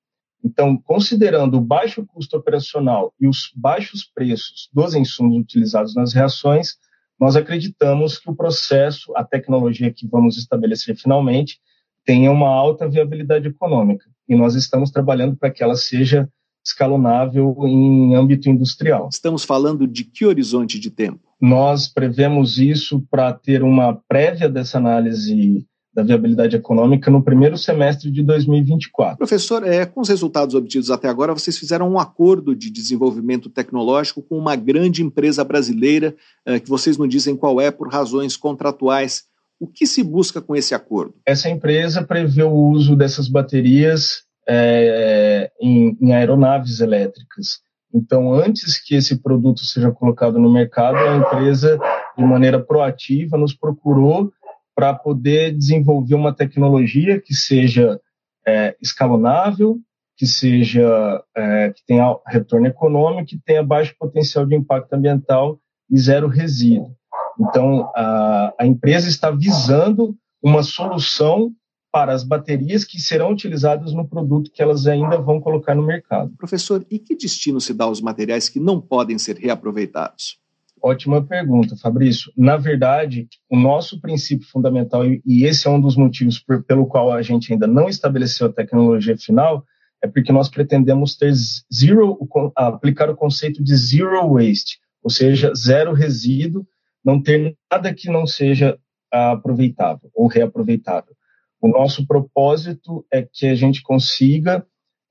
[0.44, 6.76] Então, considerando o baixo custo operacional e os baixos preços dos insumos utilizados nas reações,
[7.20, 11.60] nós acreditamos que o processo, a tecnologia que vamos estabelecer finalmente,
[12.06, 14.06] tenha uma alta viabilidade econômica.
[14.28, 16.30] E nós estamos trabalhando para que ela seja
[16.66, 19.10] escalonável em âmbito industrial.
[19.12, 21.20] Estamos falando de que horizonte de tempo?
[21.40, 28.10] Nós prevemos isso para ter uma prévia dessa análise da viabilidade econômica no primeiro semestre
[28.10, 29.18] de 2024.
[29.18, 34.22] Professor, é, com os resultados obtidos até agora, vocês fizeram um acordo de desenvolvimento tecnológico
[34.22, 39.26] com uma grande empresa brasileira, é, que vocês não dizem qual é, por razões contratuais.
[39.60, 41.14] O que se busca com esse acordo?
[41.26, 47.62] Essa empresa prevê o uso dessas baterias é, em, em aeronaves elétricas.
[47.94, 51.80] Então, antes que esse produto seja colocado no mercado, a empresa,
[52.18, 54.34] de maneira proativa, nos procurou
[54.76, 58.00] para poder desenvolver uma tecnologia que seja
[58.46, 59.80] é, escalonável,
[60.18, 65.60] que seja é, que tenha retorno econômico, que tenha baixo potencial de impacto ambiental
[65.90, 66.96] e zero resíduo.
[67.40, 71.52] Então, a, a empresa está visando uma solução
[71.92, 76.34] para as baterias que serão utilizadas no produto que elas ainda vão colocar no mercado.
[76.38, 80.40] Professor, e que destino se dá aos materiais que não podem ser reaproveitados?
[80.86, 82.30] Ótima pergunta, Fabrício.
[82.36, 87.10] Na verdade, o nosso princípio fundamental, e esse é um dos motivos por, pelo qual
[87.10, 89.64] a gente ainda não estabeleceu a tecnologia final,
[90.04, 91.32] é porque nós pretendemos ter
[91.74, 92.20] zero,
[92.54, 96.68] aplicar o conceito de zero waste, ou seja, zero resíduo,
[97.04, 98.78] não ter nada que não seja
[99.10, 101.16] aproveitável ou reaproveitável.
[101.62, 104.66] O nosso propósito é que a gente consiga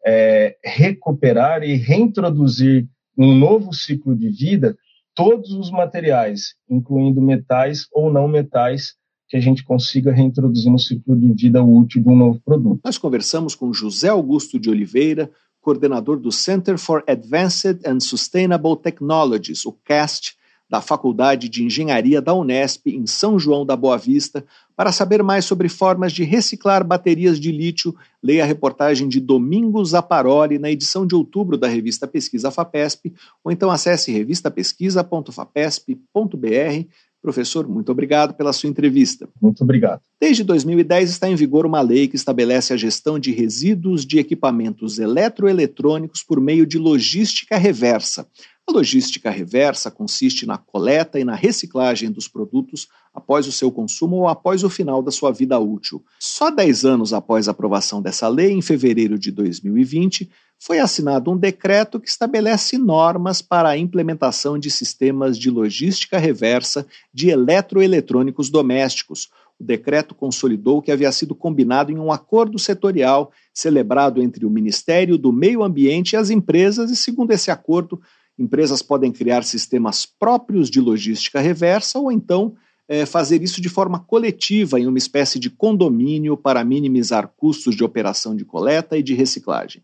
[0.04, 4.76] é, recuperar e reintroduzir um novo ciclo de vida
[5.14, 8.94] todos os materiais, incluindo metais ou não metais,
[9.28, 12.80] que a gente consiga reintroduzir no ciclo de vida útil de um novo produto.
[12.84, 19.64] Nós conversamos com José Augusto de Oliveira, coordenador do Center for Advanced and Sustainable Technologies,
[19.64, 20.36] o CAST,
[20.72, 24.42] da Faculdade de Engenharia da Unesp, em São João da Boa Vista.
[24.74, 29.92] Para saber mais sobre formas de reciclar baterias de lítio, leia a reportagem de Domingos
[29.92, 33.12] Aparoli na edição de outubro da revista Pesquisa FAPESP,
[33.44, 36.86] ou então acesse revistapesquisa.fapesp.br.
[37.20, 39.28] Professor, muito obrigado pela sua entrevista.
[39.40, 40.00] Muito obrigado.
[40.20, 44.98] Desde 2010 está em vigor uma lei que estabelece a gestão de resíduos de equipamentos
[44.98, 48.26] eletroeletrônicos por meio de logística reversa.
[48.68, 54.16] A logística reversa consiste na coleta e na reciclagem dos produtos após o seu consumo
[54.16, 56.02] ou após o final da sua vida útil.
[56.18, 60.30] Só 10 anos após a aprovação dessa lei, em fevereiro de 2020,
[60.64, 66.86] foi assinado um decreto que estabelece normas para a implementação de sistemas de logística reversa
[67.12, 69.28] de eletroeletrônicos domésticos.
[69.58, 74.50] O decreto consolidou o que havia sido combinado em um acordo setorial celebrado entre o
[74.50, 78.00] Ministério do Meio Ambiente e as empresas, e, segundo esse acordo,
[78.38, 82.54] Empresas podem criar sistemas próprios de logística reversa ou então
[82.88, 87.84] é, fazer isso de forma coletiva, em uma espécie de condomínio para minimizar custos de
[87.84, 89.82] operação de coleta e de reciclagem.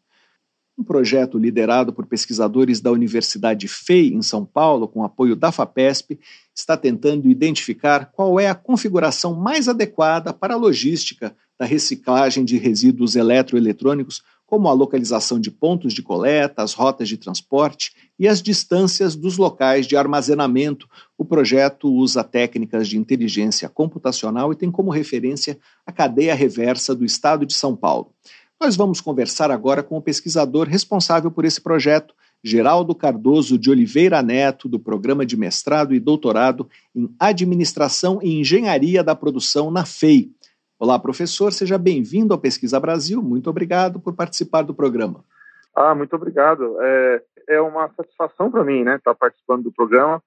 [0.77, 6.21] Um projeto liderado por pesquisadores da Universidade FEI, em São Paulo, com apoio da FAPESP,
[6.55, 12.57] está tentando identificar qual é a configuração mais adequada para a logística da reciclagem de
[12.57, 18.41] resíduos eletroeletrônicos como a localização de pontos de coleta, as rotas de transporte e as
[18.41, 20.89] distâncias dos locais de armazenamento.
[21.19, 27.05] O projeto usa técnicas de inteligência computacional e tem como referência a cadeia reversa do
[27.05, 28.11] estado de São Paulo.
[28.59, 34.23] Nós vamos conversar agora com o pesquisador responsável por esse projeto, Geraldo Cardoso de Oliveira
[34.23, 40.31] Neto, do programa de mestrado e doutorado em Administração e Engenharia da Produção na FEI.
[40.81, 43.21] Olá, professor, seja bem-vindo ao Pesquisa Brasil.
[43.21, 45.25] Muito obrigado por participar do programa.
[45.75, 46.77] Ah, muito obrigado.
[46.81, 50.23] É, é uma satisfação para mim, né, estar participando do programa,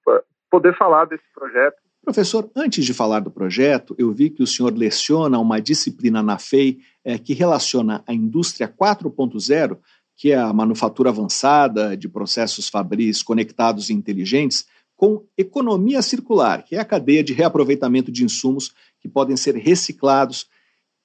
[0.50, 1.76] poder falar desse projeto.
[2.04, 6.38] Professor, antes de falar do projeto, eu vi que o senhor leciona uma disciplina na
[6.38, 9.78] FEI é, que relaciona a indústria 4.0,
[10.14, 16.76] que é a manufatura avançada de processos fabris conectados e inteligentes, com economia circular, que
[16.76, 20.48] é a cadeia de reaproveitamento de insumos que podem ser reciclados.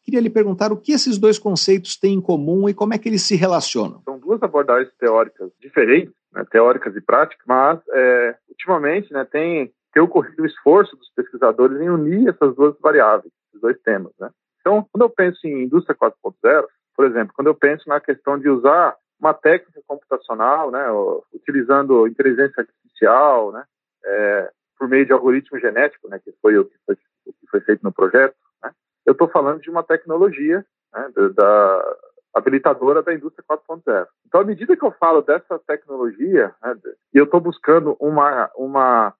[0.03, 3.09] Queria lhe perguntar o que esses dois conceitos têm em comum e como é que
[3.09, 4.01] eles se relacionam.
[4.05, 10.01] São duas abordagens teóricas diferentes, né, teóricas e práticas, mas é, ultimamente né, tem, tem
[10.01, 14.13] ocorrido o esforço dos pesquisadores em unir essas duas variáveis, esses dois temas.
[14.19, 14.29] Né?
[14.61, 18.47] Então, quando eu penso em indústria 4.0, por exemplo, quando eu penso na questão de
[18.47, 20.85] usar uma técnica computacional, né,
[21.33, 23.63] utilizando inteligência artificial, né,
[24.05, 27.61] é, por meio de algoritmo genético, né, que foi o que foi, o que foi
[27.61, 28.71] feito no projeto, né,
[29.05, 31.97] eu estou falando de uma tecnologia né, da,
[32.37, 34.07] habilitadora da indústria 4.0.
[34.25, 36.75] Então, à medida que eu falo dessa tecnologia, né,
[37.13, 39.13] e eu estou buscando uma, uma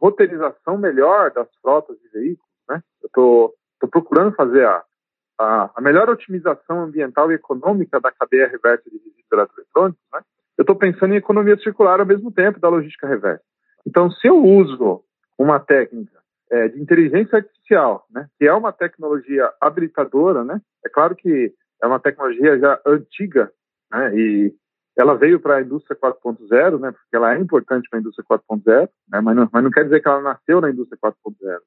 [0.00, 3.54] roteirização melhor das frotas de veículos, né, eu estou
[3.90, 4.84] procurando fazer a,
[5.38, 10.20] a, a, melhor otimização ambiental e econômica da cadeia reversa de resíduos eletroeletrônicos, né,
[10.56, 13.44] eu estou pensando em economia circular ao mesmo tempo da logística reversa.
[13.88, 15.02] Então, se eu uso
[15.38, 16.18] uma técnica
[16.50, 21.86] é, de inteligência artificial, né, que é uma tecnologia habilitadora, né, é claro que é
[21.86, 23.50] uma tecnologia já antiga,
[23.90, 24.54] né, e
[24.94, 28.90] ela veio para a indústria 4.0, né, porque ela é importante para a indústria 4.0,
[29.10, 31.46] né, mas, não, mas não quer dizer que ela nasceu na indústria 4.0.
[31.46, 31.58] Né.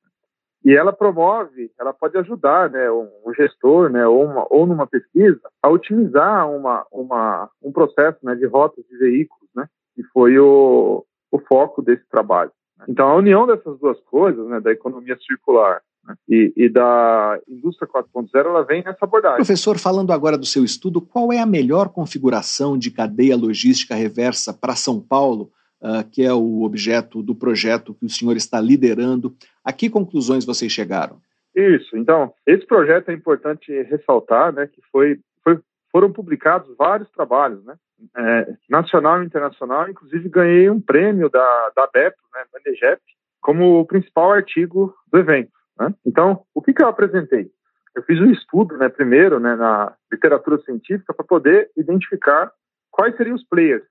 [0.63, 5.41] E ela promove, ela pode ajudar, né, um gestor, né, ou, uma, ou numa pesquisa,
[5.59, 11.03] a otimizar uma, uma, um processo, né, de rotas de veículos, né, que foi o,
[11.31, 12.51] o foco desse trabalho.
[12.77, 12.85] Né?
[12.89, 17.87] Então, a união dessas duas coisas, né, da economia circular né, e, e, da indústria
[17.87, 19.37] 4.0, ela vem nessa abordagem.
[19.37, 24.53] Professor, falando agora do seu estudo, qual é a melhor configuração de cadeia logística reversa
[24.53, 25.51] para São Paulo,
[25.81, 29.33] uh, que é o objeto do projeto que o senhor está liderando?
[29.63, 31.17] A que conclusões vocês chegaram?
[31.55, 31.97] Isso.
[31.97, 35.59] Então, esse projeto é importante ressaltar, né, que foi, foi
[35.91, 37.75] foram publicados vários trabalhos, né,
[38.17, 43.01] é, nacional e internacional, inclusive ganhei um prêmio da, da BEP, né, Bandejep,
[43.41, 45.51] como o principal artigo do evento.
[45.79, 45.93] Né?
[46.05, 47.51] Então, o que, que eu apresentei?
[47.95, 52.51] Eu fiz um estudo, né, primeiro, né, na literatura científica, para poder identificar
[52.89, 53.83] quais seriam os players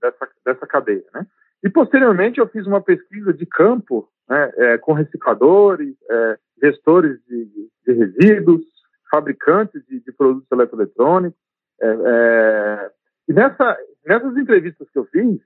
[0.00, 1.04] dessa, dessa cadeia.
[1.12, 1.26] Né?
[1.64, 7.70] E, posteriormente, eu fiz uma pesquisa de campo né, é, com recicladores, é, gestores de,
[7.86, 8.62] de, resíduos,
[9.10, 11.38] fabricantes de, de produtos eletroeletrônicos.
[11.80, 12.90] É, é,
[13.28, 13.76] e nessa,
[14.06, 15.38] nessas entrevistas que eu fiz,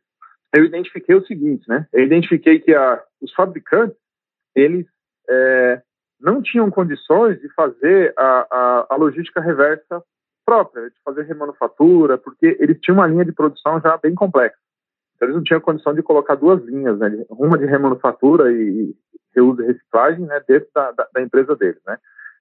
[0.54, 1.86] eu identifiquei o seguinte, né?
[1.92, 3.96] Eu identifiquei que a, os fabricantes,
[4.54, 4.86] eles
[5.28, 5.82] é,
[6.20, 10.02] não tinham condições de fazer a, a, a, logística reversa
[10.44, 14.56] própria, de fazer remanufatura, porque eles tinham uma linha de produção já bem complexa.
[15.16, 17.24] Então, eles não tinham condição de colocar duas linhas, né?
[17.30, 18.94] Uma de remanufatura e
[19.34, 20.40] reuso e reciclagem, né?
[20.46, 21.96] Dentro da, da, da empresa deles, né?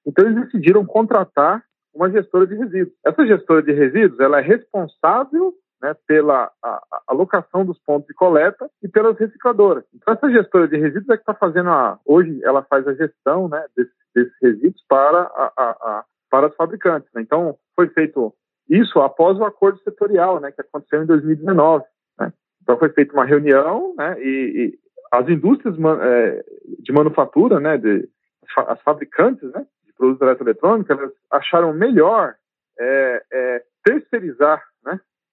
[0.05, 1.63] Então, eles decidiram contratar
[1.93, 2.95] uma gestora de resíduos.
[3.05, 8.13] Essa gestora de resíduos, ela é responsável né, pela a, a alocação dos pontos de
[8.13, 9.83] coleta e pelas recicladoras.
[9.93, 11.99] Então, essa gestora de resíduos é que está fazendo a.
[12.05, 17.09] Hoje, ela faz a gestão né, desses, resíduos para, a, a, para os fabricantes.
[17.13, 17.21] Né?
[17.21, 18.33] Então, foi feito
[18.69, 21.83] isso após o acordo setorial, né, que aconteceu em 2019.
[22.19, 22.31] Né?
[22.61, 24.79] Então, foi feita uma reunião né, e, e
[25.11, 26.43] as indústrias é,
[26.79, 28.07] de manufatura, né, de,
[28.67, 29.65] as fabricantes né,
[30.01, 32.33] produtos eletroeletrônicos, elas acharam melhor
[32.79, 34.63] é, é, terceirizar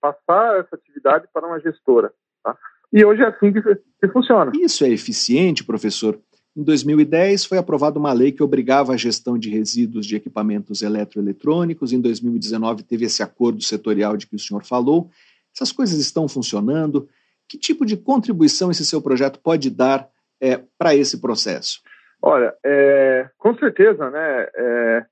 [0.00, 2.12] passar essa atividade para uma gestora.
[2.42, 2.56] Tá?
[2.92, 4.52] E hoje é assim que, que funciona.
[4.54, 6.18] Isso é eficiente, professor?
[6.56, 11.92] Em 2010, foi aprovada uma lei que obrigava a gestão de resíduos de equipamentos eletroeletrônicos.
[11.92, 15.10] Em 2019, teve esse acordo setorial de que o senhor falou.
[15.54, 17.08] Essas coisas estão funcionando?
[17.46, 20.08] Que tipo de contribuição esse seu projeto pode dar
[20.40, 21.80] é, para esse processo?
[22.22, 25.06] Olha, é, com certeza, né, é,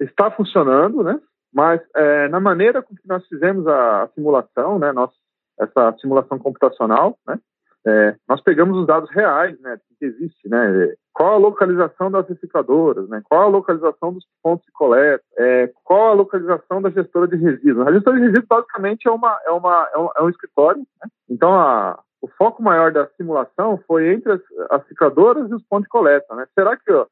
[0.00, 1.18] está funcionando, né?
[1.52, 5.10] Mas é, na maneira com que nós fizemos a, simulação, né, nós,
[5.58, 7.38] essa simulação computacional, né,
[7.86, 13.08] é, nós pegamos os dados reais, né, que existe, né, qual a localização das recicladoras,
[13.08, 17.36] né, qual a localização dos pontos de coleta, é, qual a localização da gestora de
[17.36, 17.86] resíduos.
[17.86, 21.08] A gestora de resíduos basicamente é uma é uma é um, é um escritório, né?
[21.28, 25.90] então a, o foco maior da simulação foi entre as, as e os pontos de
[25.90, 26.46] coleta, né?
[26.54, 27.06] Será que ó,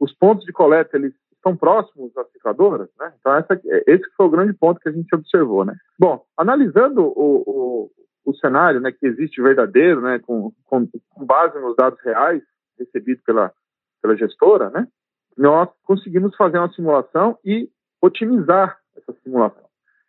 [0.00, 3.12] os pontos de coleta eles estão próximos das cicadoras, né?
[3.20, 5.76] Então essa, esse foi o grande ponto que a gente observou, né?
[5.98, 7.90] Bom, analisando o, o,
[8.24, 12.42] o cenário, né, que existe verdadeiro, né, com, com, com, base nos dados reais
[12.78, 13.52] recebidos pela
[14.00, 14.88] pela gestora, né?
[15.36, 17.68] Nós conseguimos fazer uma simulação e
[18.00, 19.68] otimizar essa simulação.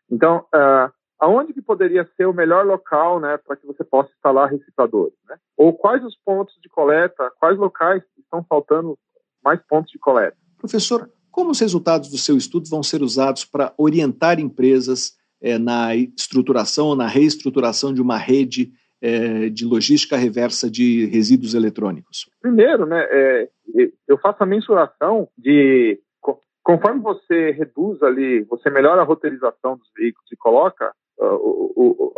[0.09, 0.89] Então, uh,
[1.22, 5.38] aonde que poderia ser o melhor local, né, para que você possa instalar recicladores, né?
[5.55, 8.97] Ou quais os pontos de coleta, quais locais estão faltando
[9.43, 10.36] mais pontos de coleta?
[10.57, 15.95] Professor, como os resultados do seu estudo vão ser usados para orientar empresas é, na
[15.95, 22.28] estruturação ou na reestruturação de uma rede é, de logística reversa de resíduos eletrônicos?
[22.41, 23.49] Primeiro, né, é,
[24.07, 25.99] eu faço a mensuração de
[26.63, 30.91] conforme você reduz ali, você melhora a roteirização dos veículos e coloca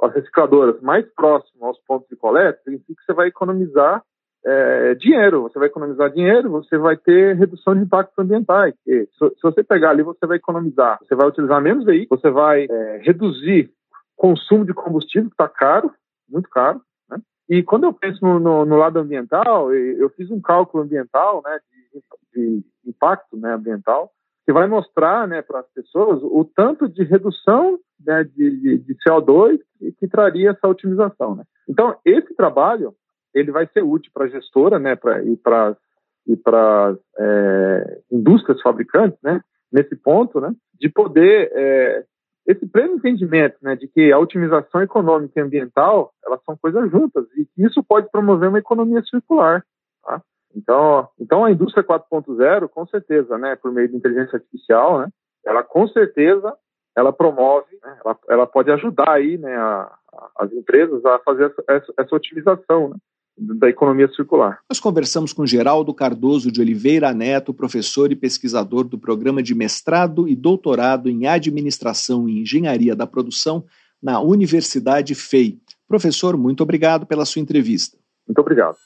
[0.02, 4.04] as recicladoras mais próximas aos pontos de coleta, significa que você vai economizar
[4.46, 8.76] é, dinheiro, você vai economizar dinheiro, você vai ter redução de impactos ambientais.
[8.86, 12.66] se, se, você pegar ali, você vai economizar, você vai utilizar menos veículos, você vai
[12.70, 13.72] é, reduzir
[14.16, 15.92] consumo de combustível, que está caro,
[16.30, 16.82] muito caro.
[17.10, 17.18] Né?
[17.50, 21.60] E quando eu penso no, no, no, lado ambiental, eu fiz um cálculo ambiental, né,
[22.34, 24.12] de, de impacto né, ambiental,
[24.46, 28.96] que vai mostrar né, para as pessoas o tanto de redução né, de, de, de
[29.08, 31.36] CO2 que, que traria essa otimização.
[31.36, 31.44] Né?
[31.68, 32.94] Então, esse trabalho
[33.34, 35.76] ele vai ser útil para a gestora, né, pra, e para
[36.26, 42.06] e para é, indústrias fabricantes, né, nesse ponto, né, de poder é,
[42.48, 47.26] esse pleno entendimento, né, de que a otimização econômica e ambiental elas são coisas juntas
[47.38, 49.66] e que isso pode promover uma economia circular,
[50.04, 50.22] tá?
[50.56, 55.08] Então, então a indústria 4.0, com certeza, né, por meio de inteligência artificial, né,
[55.46, 56.54] ela com certeza
[56.96, 61.46] ela promove, né, ela, ela pode ajudar aí, né, a, a, as empresas a fazer
[61.46, 62.96] essa, essa, essa otimização, né?
[63.36, 64.60] da economia circular.
[64.70, 70.28] Nós conversamos com Geraldo Cardoso de Oliveira Neto, professor e pesquisador do programa de mestrado
[70.28, 73.66] e doutorado em Administração e Engenharia da Produção
[74.02, 75.58] na Universidade FEI.
[75.88, 77.98] Professor, muito obrigado pela sua entrevista.
[78.28, 78.78] Muito obrigado.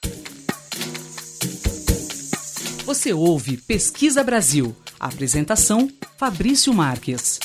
[2.88, 4.73] Você ouve Pesquisa Brasil.
[4.97, 7.38] Apresentação: Fabrício Marques.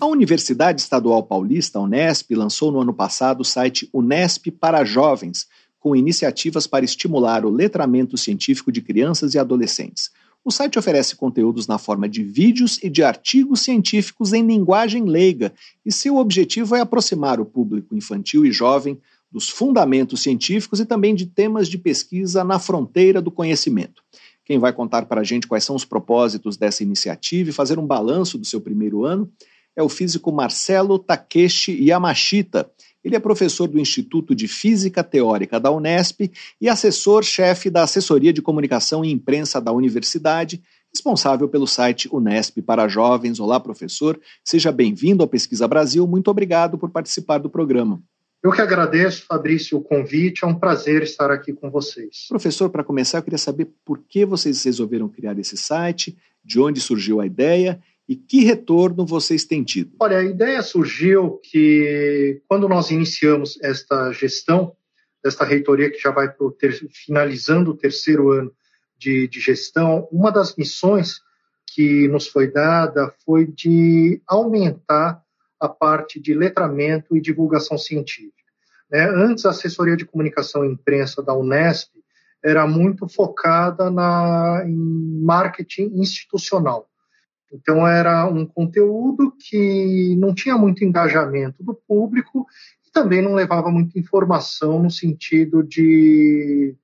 [0.00, 5.46] A Universidade Estadual Paulista, Unesp, lançou no ano passado o site Unesp para Jovens
[5.78, 10.10] com iniciativas para estimular o letramento científico de crianças e adolescentes.
[10.42, 15.52] O site oferece conteúdos na forma de vídeos e de artigos científicos em linguagem leiga,
[15.84, 18.98] e seu objetivo é aproximar o público infantil e jovem
[19.30, 24.02] dos fundamentos científicos e também de temas de pesquisa na fronteira do conhecimento.
[24.44, 27.86] Quem vai contar para a gente quais são os propósitos dessa iniciativa e fazer um
[27.86, 29.30] balanço do seu primeiro ano
[29.76, 32.70] é o físico Marcelo Takeshi Yamashita.
[33.02, 36.30] Ele é professor do Instituto de Física Teórica da Unesp
[36.60, 40.62] e assessor-chefe da Assessoria de Comunicação e Imprensa da Universidade,
[40.94, 43.40] responsável pelo site Unesp para Jovens.
[43.40, 44.18] Olá, professor.
[44.44, 46.06] Seja bem-vindo ao Pesquisa Brasil.
[46.06, 48.00] Muito obrigado por participar do programa.
[48.44, 50.44] Eu que agradeço, Fabrício, o convite.
[50.44, 52.26] É um prazer estar aqui com vocês.
[52.28, 56.14] Professor, para começar, eu queria saber por que vocês resolveram criar esse site,
[56.44, 59.92] de onde surgiu a ideia e que retorno vocês têm tido?
[59.98, 64.76] Olha, a ideia surgiu que quando nós iniciamos esta gestão,
[65.24, 68.52] desta reitoria que já vai ter, finalizando o terceiro ano
[68.98, 71.22] de, de gestão, uma das missões
[71.74, 75.23] que nos foi dada foi de aumentar
[75.64, 78.34] a parte de letramento e divulgação científica.
[78.90, 79.04] Né?
[79.08, 81.90] Antes, a assessoria de comunicação e imprensa da Unesp
[82.42, 86.88] era muito focada na, em marketing institucional.
[87.52, 92.46] Então, era um conteúdo que não tinha muito engajamento do público
[92.86, 96.74] e também não levava muita informação no sentido de,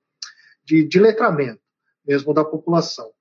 [0.65, 1.61] de, de letramento
[2.07, 3.11] mesmo da população.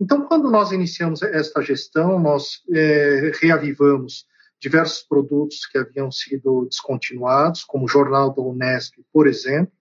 [0.00, 4.24] Então, quando nós iniciamos esta gestão, nós é, reavivamos
[4.60, 9.72] diversos produtos que haviam sido descontinuados, como o Jornal da Unesp, por exemplo,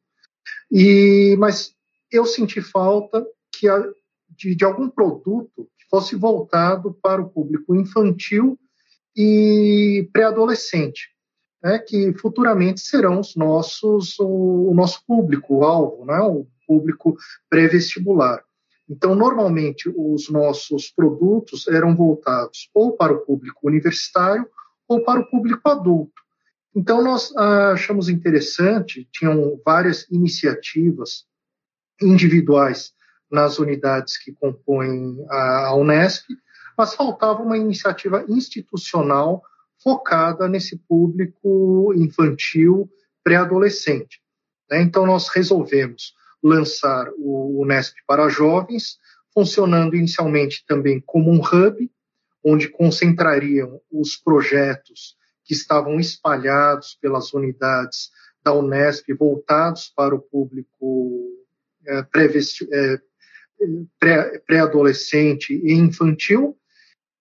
[0.71, 1.75] e, mas
[2.11, 3.84] eu senti falta que a,
[4.30, 8.57] de, de algum produto fosse voltado para o público infantil
[9.15, 11.09] e pré-adolescente,
[11.61, 17.17] né, que futuramente serão os nossos, o, o nosso público-alvo, né, o público
[17.49, 18.43] pré-vestibular.
[18.88, 24.47] Então, normalmente, os nossos produtos eram voltados ou para o público universitário
[24.89, 26.19] ou para o público adulto.
[26.75, 31.25] Então, nós ah, achamos interessante, tinham várias iniciativas
[32.01, 32.91] individuais
[33.31, 36.25] nas unidades que compõem a Unesp,
[36.75, 39.43] mas faltava uma iniciativa institucional
[39.83, 42.89] focada nesse público infantil
[43.23, 44.21] pré-adolescente.
[44.69, 44.81] Né?
[44.81, 48.97] Então, nós resolvemos lançar o Unesp para jovens,
[49.33, 51.91] funcionando inicialmente também como um hub,
[52.43, 58.09] onde concentrariam os projetos que estavam espalhados pelas unidades
[58.43, 61.27] da Unesp, voltados para o público
[61.87, 62.05] é,
[62.71, 62.99] é
[64.45, 66.55] pré-adolescente e infantil,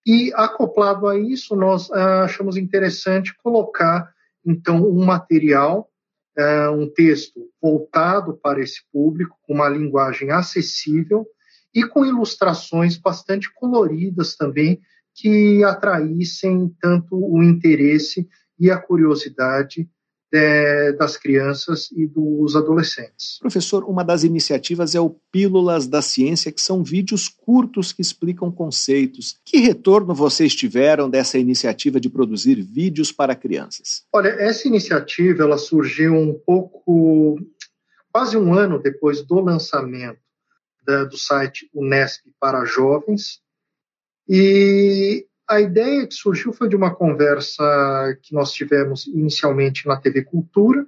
[0.06, 4.10] e acoplado a isso, nós ah, achamos interessante colocar,
[4.42, 5.90] então, um material,
[6.38, 11.26] ah, um texto voltado para esse público, com uma linguagem acessível
[11.74, 14.80] e com ilustrações bastante coloridas também,
[15.20, 19.88] que atraíssem tanto o interesse e a curiosidade
[20.32, 23.38] é, das crianças e dos adolescentes.
[23.40, 28.52] Professor, uma das iniciativas é o Pílulas da Ciência, que são vídeos curtos que explicam
[28.52, 29.38] conceitos.
[29.44, 34.04] Que retorno vocês tiveram dessa iniciativa de produzir vídeos para crianças?
[34.12, 37.36] Olha, essa iniciativa ela surgiu um pouco,
[38.12, 40.20] quase um ano depois do lançamento
[40.86, 43.40] da, do site Unesp para Jovens,
[44.28, 47.64] e a ideia que surgiu foi de uma conversa
[48.22, 50.86] que nós tivemos inicialmente na TV Cultura,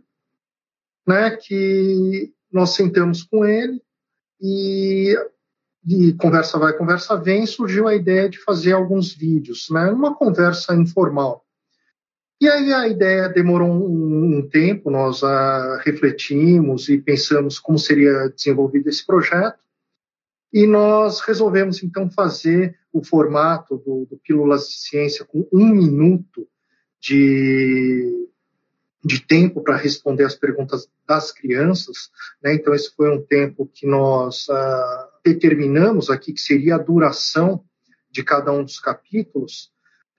[1.06, 3.82] né, que nós sentamos com ele
[4.38, 5.16] e,
[5.88, 10.74] e conversa vai, conversa vem, surgiu a ideia de fazer alguns vídeos, né, uma conversa
[10.74, 11.44] informal.
[12.38, 15.20] E aí a ideia demorou um, um tempo, nós
[15.84, 19.58] refletimos e pensamos como seria desenvolvido esse projeto,
[20.52, 26.48] e nós resolvemos então fazer o formato do, do Pílulas de Ciência com um minuto
[27.00, 28.28] de,
[29.04, 32.10] de tempo para responder as perguntas das crianças.
[32.42, 32.54] Né?
[32.54, 37.64] Então, esse foi um tempo que nós ah, determinamos aqui, que seria a duração
[38.10, 39.70] de cada um dos capítulos.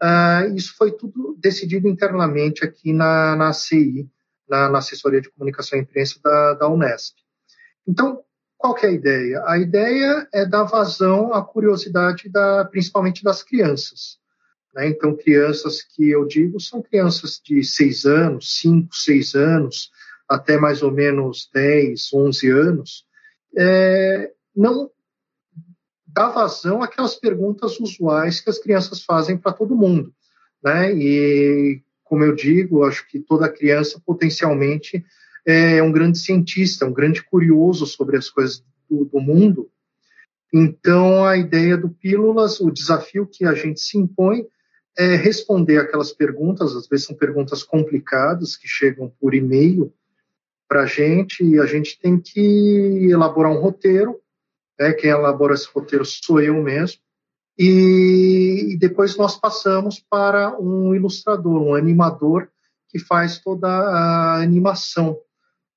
[0.02, 4.10] Ah, isso foi tudo decidido internamente aqui na, na CI,
[4.50, 7.16] na, na Assessoria de Comunicação e Imprensa da, da Unesp.
[7.88, 8.24] Então,
[8.62, 9.44] qual que é a ideia?
[9.48, 14.20] A ideia é dar vazão à curiosidade, da, principalmente das crianças.
[14.76, 14.88] Né?
[14.88, 19.92] Então, crianças que eu digo são crianças de 6 anos, 5, 6 anos,
[20.30, 23.06] até mais ou menos 10, 11 anos,
[23.58, 24.92] é, não
[26.06, 30.14] dá vazão àquelas perguntas usuais que as crianças fazem para todo mundo.
[30.64, 30.94] Né?
[30.94, 35.04] E, como eu digo, acho que toda criança potencialmente
[35.46, 39.70] é um grande cientista, um grande curioso sobre as coisas do, do mundo.
[40.54, 44.46] Então, a ideia do Pílulas, o desafio que a gente se impõe
[44.98, 49.94] é responder aquelas perguntas, às vezes são perguntas complicadas que chegam por e-mail
[50.68, 54.20] para a gente, e a gente tem que elaborar um roteiro.
[54.80, 54.94] Né?
[54.94, 57.02] Quem elabora esse roteiro sou eu mesmo.
[57.58, 62.50] E, e depois nós passamos para um ilustrador, um animador,
[62.90, 65.18] que faz toda a animação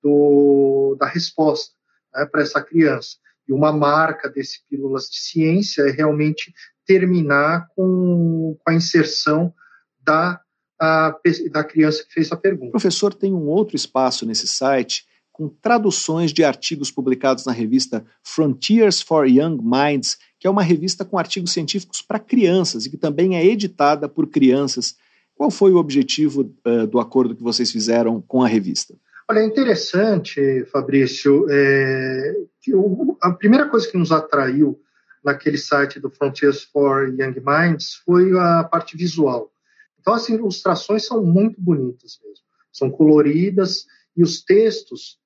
[0.05, 1.73] do, da resposta
[2.13, 3.17] né, para essa criança.
[3.47, 6.53] E uma marca desse Pílulas de Ciência é realmente
[6.85, 9.51] terminar com, com a inserção
[9.99, 10.39] da,
[10.79, 11.15] a,
[11.51, 12.67] da criança que fez a pergunta.
[12.67, 18.05] O professor tem um outro espaço nesse site com traduções de artigos publicados na revista
[18.23, 22.97] Frontiers for Young Minds, que é uma revista com artigos científicos para crianças e que
[22.97, 24.95] também é editada por crianças.
[25.33, 28.95] Qual foi o objetivo uh, do acordo que vocês fizeram com a revista?
[29.27, 32.33] Olha, é interessante, Fabrício, é,
[32.73, 34.79] o, a primeira coisa que nos atraiu
[35.23, 39.51] naquele site do Frontiers for Young Minds foi a parte visual.
[39.99, 45.17] Então, as ilustrações são muito bonitas mesmo, são coloridas e os textos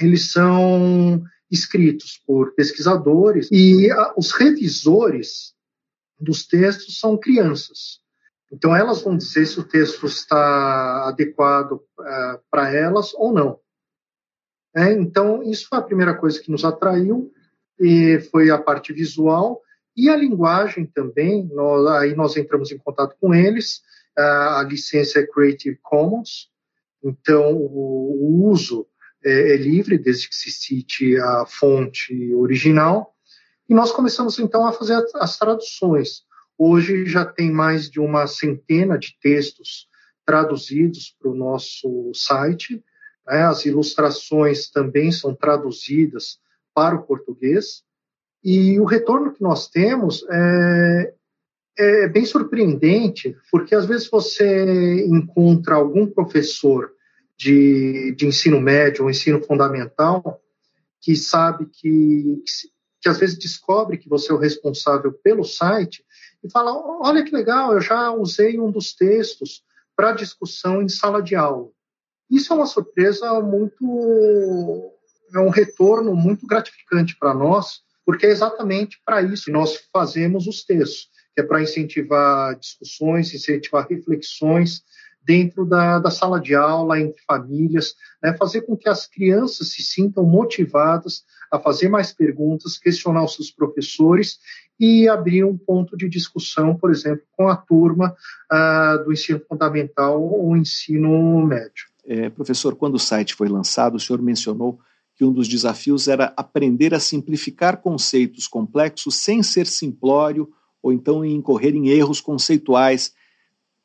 [0.00, 5.54] eles são escritos por pesquisadores e a, os revisores
[6.18, 8.00] dos textos são crianças.
[8.52, 13.58] Então, elas vão dizer se o texto está adequado uh, para elas ou não.
[14.74, 17.32] É, então, isso foi a primeira coisa que nos atraiu,
[17.78, 19.60] e foi a parte visual
[19.96, 21.48] e a linguagem também.
[21.52, 23.78] Nós, aí nós entramos em contato com eles.
[24.18, 26.50] Uh, a licença é Creative Commons,
[27.02, 28.86] então o, o uso
[29.24, 33.14] é, é livre, desde que se cite a fonte original.
[33.68, 36.25] E nós começamos então a fazer as traduções.
[36.58, 39.88] Hoje já tem mais de uma centena de textos
[40.24, 42.82] traduzidos para o nosso site.
[43.26, 43.42] Né?
[43.42, 46.38] As ilustrações também são traduzidas
[46.74, 47.84] para o português.
[48.42, 51.14] E o retorno que nós temos é,
[51.78, 56.92] é bem surpreendente, porque às vezes você encontra algum professor
[57.36, 60.40] de, de ensino médio ou ensino fundamental
[61.00, 62.68] que sabe que, que,
[63.02, 66.04] que às vezes descobre que você é o responsável pelo site
[66.46, 69.62] e fala: olha que legal, eu já usei um dos textos
[69.96, 71.68] para discussão em sala de aula.
[72.30, 74.92] Isso é uma surpresa muito.
[75.34, 80.46] é um retorno muito gratificante para nós, porque é exatamente para isso que nós fazemos
[80.46, 84.82] os textos, que é para incentivar discussões, incentivar reflexões
[85.26, 89.82] dentro da, da, sala de aula, entre famílias, né, fazer com que as crianças se
[89.82, 94.38] sintam motivadas a fazer mais perguntas, questionar os seus professores
[94.78, 98.14] e abrir um ponto de discussão, por exemplo, com a turma
[98.52, 101.86] uh, do ensino fundamental ou ensino médio.
[102.04, 104.78] É, professor, quando o site foi lançado, o senhor mencionou
[105.16, 110.48] que um dos desafios era aprender a simplificar conceitos complexos sem ser simplório
[110.82, 113.12] ou então incorrer em erros conceituais.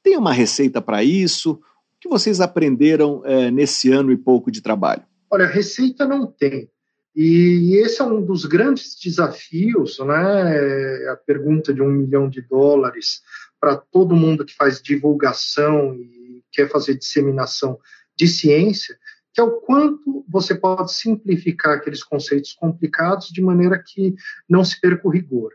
[0.04, 1.54] Tem uma receita para isso?
[1.54, 1.60] O
[2.00, 5.04] que vocês aprenderam é, nesse ano e pouco de trabalho?
[5.30, 6.70] Olha, receita não tem.
[7.16, 11.10] E esse é um dos grandes desafios, né?
[11.10, 13.22] A pergunta de um milhão de dólares
[13.60, 17.78] para todo mundo que faz divulgação e quer fazer disseminação
[18.16, 18.98] de ciência,
[19.34, 24.16] que é o quanto você pode simplificar aqueles conceitos complicados de maneira que
[24.50, 25.52] não se perca o rigor.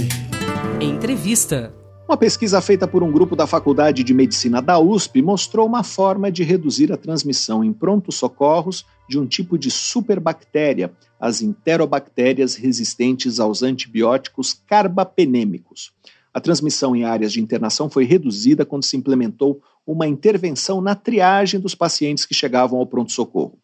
[0.80, 1.74] Entrevista.
[2.08, 6.32] Uma pesquisa feita por um grupo da Faculdade de Medicina da USP mostrou uma forma
[6.32, 13.40] de reduzir a transmissão em prontos socorros de um tipo de superbactéria, as enterobactérias resistentes
[13.40, 15.94] aos antibióticos carbapenêmicos.
[16.34, 21.60] A transmissão em áreas de internação foi reduzida quando se implementou uma intervenção na triagem
[21.60, 23.60] dos pacientes que chegavam ao pronto-socorro.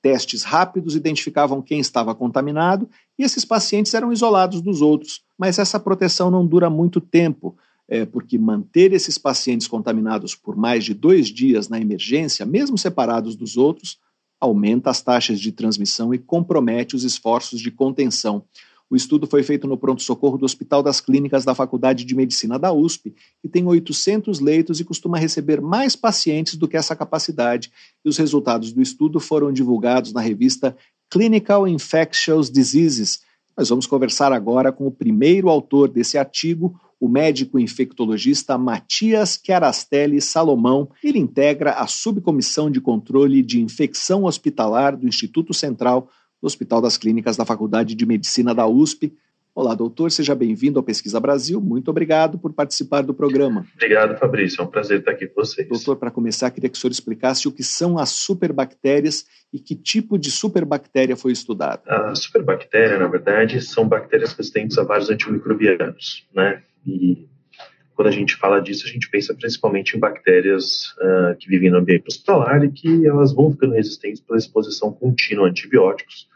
[0.00, 5.80] Testes rápidos identificavam quem estava contaminado e esses pacientes eram isolados dos outros, mas essa
[5.80, 7.56] proteção não dura muito tempo,
[7.88, 13.36] é, porque manter esses pacientes contaminados por mais de dois dias na emergência, mesmo separados
[13.36, 13.98] dos outros,
[14.40, 18.44] aumenta as taxas de transmissão e compromete os esforços de contenção.
[18.92, 22.74] O estudo foi feito no pronto-socorro do Hospital das Clínicas da Faculdade de Medicina da
[22.74, 27.72] USP, que tem 800 leitos e costuma receber mais pacientes do que essa capacidade.
[28.04, 30.76] E os resultados do estudo foram divulgados na revista
[31.08, 33.20] Clinical Infectious Diseases.
[33.56, 40.20] Nós vamos conversar agora com o primeiro autor desse artigo, o médico infectologista Matias Chiarastelli
[40.20, 40.90] Salomão.
[41.02, 46.10] Ele integra a Subcomissão de Controle de Infecção Hospitalar do Instituto Central
[46.42, 49.16] do Hospital das Clínicas da Faculdade de Medicina da USP.
[49.54, 51.60] Olá, doutor, seja bem-vindo ao Pesquisa Brasil.
[51.60, 53.64] Muito obrigado por participar do programa.
[53.76, 54.60] Obrigado, Fabrício.
[54.60, 55.68] É um prazer estar aqui com vocês.
[55.68, 59.76] Doutor, para começar, queria que o senhor explicasse o que são as superbactérias e que
[59.76, 61.82] tipo de superbactéria foi estudado.
[61.86, 66.62] A superbactéria, na verdade, são bactérias resistentes a vários antimicrobianos, né?
[66.84, 67.28] E
[67.94, 71.78] quando a gente fala disso, a gente pensa principalmente em bactérias uh, que vivem no
[71.78, 76.31] ambiente hospitalar e que elas vão ficando resistentes pela exposição contínua a antibióticos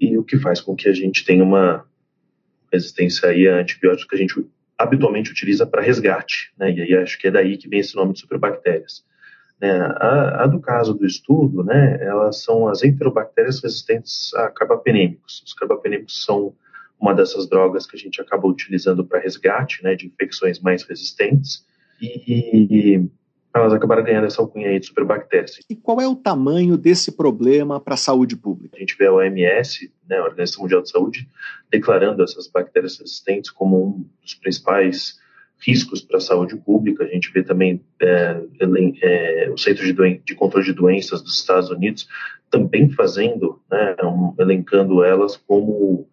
[0.00, 1.84] e o que faz com que a gente tenha uma
[2.72, 6.72] resistência aí a antibióticos que a gente habitualmente utiliza para resgate, né?
[6.72, 9.04] E aí acho que é daí que vem esse nome de superbactérias.
[9.60, 9.70] Né?
[9.70, 11.98] A, a, do caso do estudo, né?
[12.00, 15.42] Elas são as enterobactérias resistentes a carbapenêmicos.
[15.46, 16.54] Os carbapenêmicos são
[17.00, 19.94] uma dessas drogas que a gente acaba utilizando para resgate, né?
[19.94, 21.64] De infecções mais resistentes
[22.00, 23.08] e
[23.54, 25.60] elas acabaram ganhando essa alcunha aí de superbactérias.
[25.70, 28.76] E qual é o tamanho desse problema para a saúde pública?
[28.76, 31.28] A gente vê a OMS, né, a Organização Mundial de Saúde,
[31.70, 35.20] declarando essas bactérias resistentes como um dos principais
[35.64, 37.04] riscos para a saúde pública.
[37.04, 38.42] A gente vê também é,
[39.02, 42.08] é, o Centro de, de, Controle de Doenças dos Estados Unidos
[42.50, 46.08] também fazendo, né, um, elencando elas como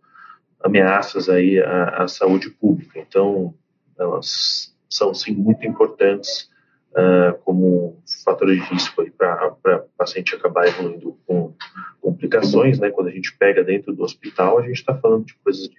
[0.63, 2.99] ameaças aí à, à saúde pública.
[2.99, 3.55] Então,
[3.97, 6.50] elas são sim muito importantes
[6.91, 11.53] uh, como fatores de risco para o paciente acabar evoluindo com
[12.01, 12.89] complicações, né?
[12.89, 15.77] Quando a gente pega dentro do hospital, a gente está falando de coisas de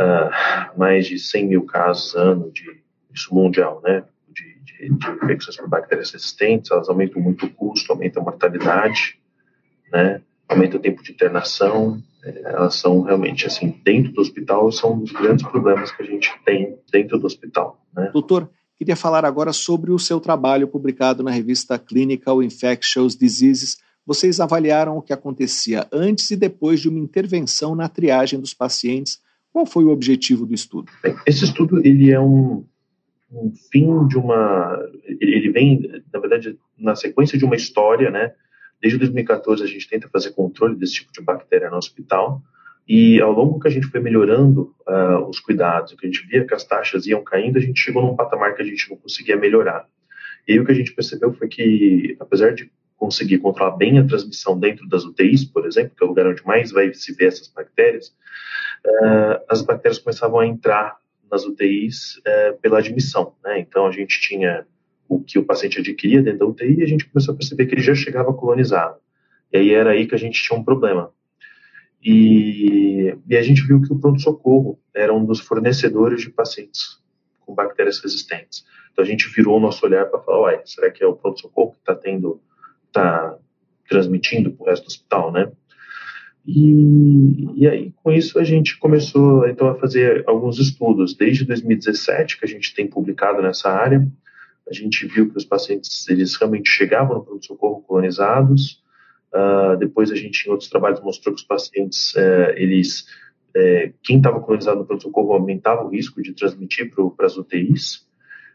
[0.00, 2.82] uh, mais de 100 mil casos ano de
[3.12, 4.04] isso mundial, né?
[4.28, 9.18] De, de, de, infecções por bactérias resistentes, elas aumentam muito o custo, aumentam a mortalidade,
[9.92, 10.20] né?
[10.48, 15.00] Aumenta o tempo de internação, eh, elas são realmente assim dentro do hospital são um
[15.00, 17.80] dos grandes problemas que a gente tem dentro do hospital.
[17.94, 18.10] Né?
[18.12, 23.78] Doutor, Queria falar agora sobre o seu trabalho publicado na revista Clinical Infectious Diseases.
[24.04, 29.22] Vocês avaliaram o que acontecia antes e depois de uma intervenção na triagem dos pacientes.
[29.52, 30.90] Qual foi o objetivo do estudo?
[31.02, 32.64] Bem, esse estudo ele é um,
[33.30, 34.76] um fim de uma.
[35.04, 38.32] Ele vem, na verdade, na sequência de uma história, né?
[38.82, 42.42] Desde 2014 a gente tenta fazer controle desse tipo de bactéria no hospital.
[42.86, 46.46] E ao longo que a gente foi melhorando uh, os cuidados, que a gente via
[46.46, 49.36] que as taxas iam caindo, a gente chegou num patamar que a gente não conseguia
[49.36, 49.88] melhorar.
[50.46, 54.06] E aí o que a gente percebeu foi que, apesar de conseguir controlar bem a
[54.06, 57.26] transmissão dentro das UTIs, por exemplo, que é o lugar onde mais vai se ver
[57.26, 58.08] essas bactérias,
[58.86, 60.98] uh, as bactérias começavam a entrar
[61.30, 63.34] nas UTIs uh, eh, pela admissão.
[63.42, 63.58] Né?
[63.60, 64.66] Então a gente tinha
[65.08, 67.74] o que o paciente adquiria dentro da UTI e a gente começou a perceber que
[67.74, 68.96] ele já chegava colonizado.
[69.52, 71.10] E aí era aí que a gente tinha um problema
[72.04, 77.02] e, e a gente viu que o pronto-socorro era um dos fornecedores de pacientes
[77.40, 78.64] com bactérias resistentes.
[78.92, 81.72] Então a gente virou o nosso olhar para falar, uai, será que é o pronto-socorro
[81.72, 82.40] que está tendo,
[82.86, 83.36] está
[83.88, 85.50] transmitindo para o resto do hospital, né?
[86.46, 91.14] E, e, aí, com isso, a gente começou então a fazer alguns estudos.
[91.14, 94.06] Desde 2017, que a gente tem publicado nessa área,
[94.68, 98.83] a gente viu que os pacientes eles realmente chegavam no pronto-socorro colonizados,
[99.34, 103.00] Uh, depois a gente, em outros trabalhos, mostrou que os pacientes, uh, eles,
[103.56, 108.06] uh, quem estava colonizado no pronto-socorro aumentava o risco de transmitir para as UTIs.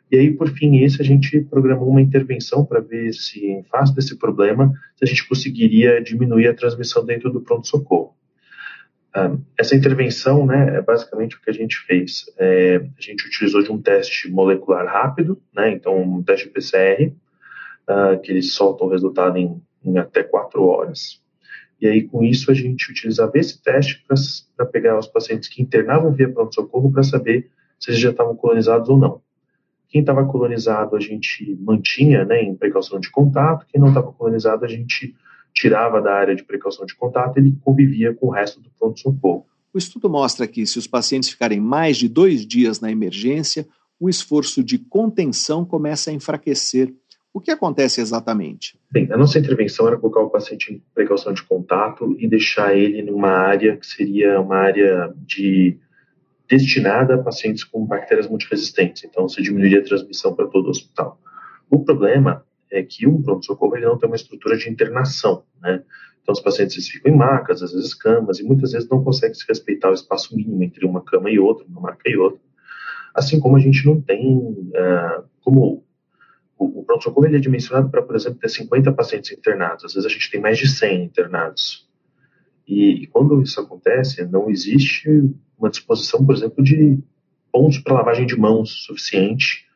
[0.10, 3.94] E aí, por fim, esse a gente programou uma intervenção para ver se, em face
[3.94, 8.16] desse problema, se a gente conseguiria diminuir a transmissão dentro do pronto-socorro.
[9.14, 12.26] Ah, essa intervenção, né, é basicamente o que a gente fez.
[12.38, 17.14] É, a gente utilizou de um teste molecular rápido, né, então um teste PCR,
[17.90, 21.22] uh, que eles soltam o resultado em, em, até quatro horas.
[21.82, 24.04] E aí, com isso, a gente utilizava esse teste
[24.56, 27.50] para pegar os pacientes que internavam via pronto-socorro para saber
[27.80, 29.22] se eles já estavam colonizados ou não.
[29.88, 34.66] Quem estava colonizado, a gente mantinha né, em precaução de contato, quem não estava colonizado,
[34.66, 35.16] a gente
[35.54, 39.46] tirava da área de precaução de contato, ele convivia com o resto do pronto-socorro.
[39.74, 43.68] O estudo mostra que, se os pacientes ficarem mais de dois dias na emergência,
[44.00, 46.94] o esforço de contenção começa a enfraquecer.
[47.34, 48.80] O que acontece exatamente?
[48.92, 53.04] Bem, a nossa intervenção era colocar o paciente em precaução de contato e deixar ele
[53.04, 55.78] numa área que seria uma área de
[56.48, 59.04] destinada a pacientes com bactérias multiresistentes.
[59.04, 61.22] Então, você diminuiria a transmissão para todo o hospital.
[61.70, 65.84] O problema é que um pronto-socorro ele não tem uma estrutura de internação, né?
[66.22, 69.46] Então, os pacientes ficam em macas, às vezes camas, e muitas vezes não conseguem se
[69.48, 72.40] respeitar o espaço mínimo entre uma cama e outra, uma maca e outra.
[73.14, 75.84] Assim como a gente não tem, uh, como
[76.60, 80.14] o, pronto-socorro ele é dimensionado para, por exemplo, ter 50 pacientes internados, às vezes a
[80.14, 81.88] gente tem mais de 100 internados.
[82.68, 85.10] E, e quando isso acontece, não existe
[85.58, 87.00] uma disposição, por exemplo, de
[87.52, 89.68] pontos para lavagem de mãos suficiente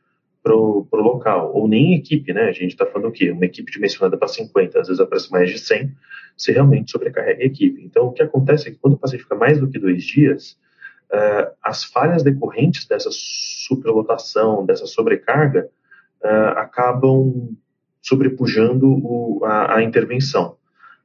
[0.44, 2.44] para o local, ou nem equipe, né?
[2.44, 3.32] A gente está falando o quê?
[3.32, 5.90] Uma equipe dimensionada para 50, às vezes aparece mais de 100,
[6.38, 7.82] você realmente sobrecarrega a equipe.
[7.82, 10.58] Então, o que acontece é que quando o paciente fica mais do que dois dias,
[11.14, 15.70] uh, as falhas decorrentes dessa superlotação, dessa sobrecarga,
[16.24, 17.56] uh, acabam
[18.02, 20.58] sobrepujando o, a, a intervenção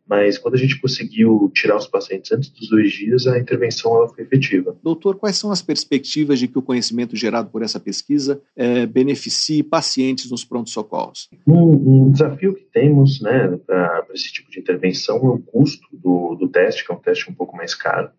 [0.08, 4.08] mas quando a gente conseguiu tirar os pacientes antes dos dois dias, a intervenção ela
[4.08, 4.74] foi efetiva.
[4.82, 9.62] Doutor, quais são as perspectivas de que o conhecimento gerado por essa pesquisa é, beneficie
[9.62, 11.28] pacientes nos pronto-socorros?
[11.46, 16.34] Um, um, desafio que temos né, para esse tipo de intervenção é o custo do,
[16.36, 18.10] do teste, que é um teste um pouco mais caro.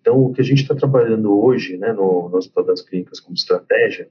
[0.00, 3.34] Então, o que a gente está trabalhando hoje né, no, no Hospital das Clínicas como
[3.36, 4.08] estratégia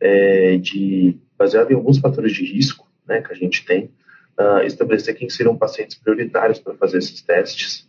[0.00, 3.90] é de, baseado em alguns fatores de risco né, que a gente tem,
[4.38, 7.88] uh, estabelecer quem seriam pacientes prioritários para fazer esses testes.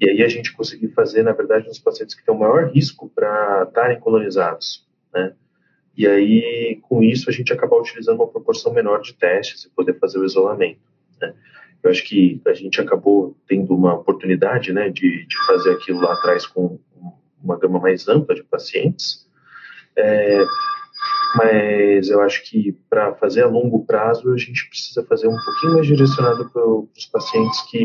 [0.00, 3.10] E aí a gente conseguir fazer, na verdade, nos pacientes que têm o maior risco
[3.14, 5.32] para estarem colonizados, né?
[5.96, 9.98] E aí, com isso, a gente acabar utilizando uma proporção menor de testes e poder
[9.98, 10.80] fazer o isolamento,
[11.18, 11.32] né?
[11.82, 16.14] Eu acho que a gente acabou tendo uma oportunidade, né, de, de fazer aquilo lá
[16.14, 16.78] atrás com
[17.42, 19.26] uma gama mais ampla de pacientes.
[19.96, 20.44] É,
[21.36, 25.74] mas eu acho que para fazer a longo prazo a gente precisa fazer um pouquinho
[25.74, 27.84] mais direcionado para os pacientes que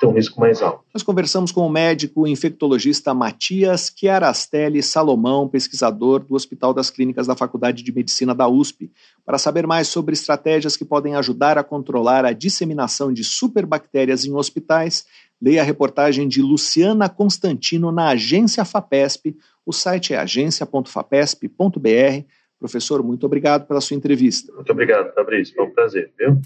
[0.00, 0.84] têm um risco mais alto.
[0.94, 7.34] Nós conversamos com o médico infectologista Matias Chiarastelli Salomão, pesquisador do Hospital das Clínicas da
[7.34, 8.90] Faculdade de Medicina da USP,
[9.26, 14.32] para saber mais sobre estratégias que podem ajudar a controlar a disseminação de superbactérias em
[14.32, 15.04] hospitais.
[15.40, 19.36] Leia a reportagem de Luciana Constantino na agência FAPESP.
[19.66, 22.24] O site é agência.fapesp.br
[22.62, 24.52] Professor, muito obrigado pela sua entrevista.
[24.52, 25.52] Muito obrigado, Fabrício.
[25.52, 26.40] Foi um prazer, viu?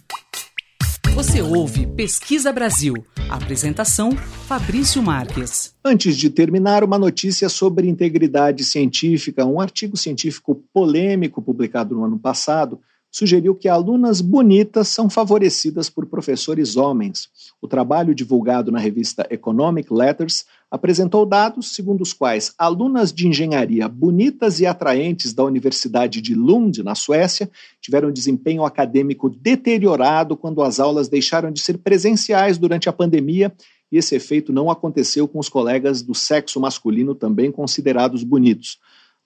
[1.14, 2.94] Você ouve Pesquisa Brasil.
[3.28, 5.74] Apresentação: Fabrício Marques.
[5.84, 9.44] Antes de terminar, uma notícia sobre integridade científica.
[9.44, 16.06] Um artigo científico polêmico publicado no ano passado sugeriu que alunas bonitas são favorecidas por
[16.06, 17.28] professores homens.
[17.60, 23.88] O trabalho divulgado na revista Economic Letters apresentou dados segundo os quais alunas de engenharia
[23.88, 27.50] bonitas e atraentes da Universidade de Lund, na Suécia,
[27.80, 33.52] tiveram desempenho acadêmico deteriorado quando as aulas deixaram de ser presenciais durante a pandemia
[33.90, 38.78] e esse efeito não aconteceu com os colegas do sexo masculino também considerados bonitos.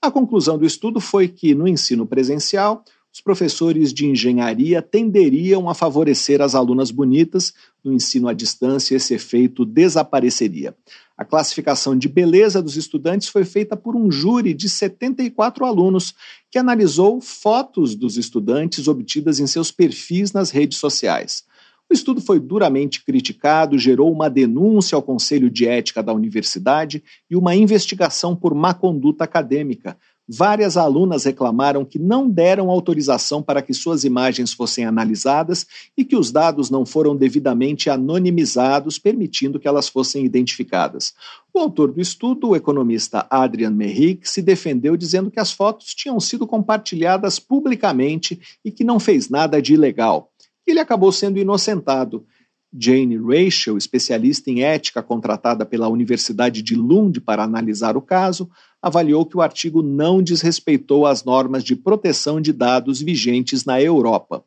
[0.03, 5.74] A conclusão do estudo foi que, no ensino presencial, os professores de engenharia tenderiam a
[5.74, 10.74] favorecer as alunas bonitas, no ensino à distância, esse efeito desapareceria.
[11.21, 16.14] A classificação de beleza dos estudantes foi feita por um júri de 74 alunos,
[16.51, 21.45] que analisou fotos dos estudantes obtidas em seus perfis nas redes sociais.
[21.91, 27.37] O estudo foi duramente criticado, gerou uma denúncia ao Conselho de Ética da Universidade e
[27.37, 29.99] uma investigação por má conduta acadêmica,
[30.33, 35.66] várias alunas reclamaram que não deram autorização para que suas imagens fossem analisadas
[35.97, 41.14] e que os dados não foram devidamente anonimizados, permitindo que elas fossem identificadas.
[41.53, 46.20] O autor do estudo, o economista Adrian Merrick, se defendeu dizendo que as fotos tinham
[46.20, 50.31] sido compartilhadas publicamente e que não fez nada de ilegal.
[50.64, 52.24] Ele acabou sendo inocentado.
[52.72, 58.49] Jane Rachel, especialista em ética contratada pela Universidade de Lund para analisar o caso,
[58.83, 64.45] avaliou que o artigo não desrespeitou as normas de proteção de dados vigentes na Europa.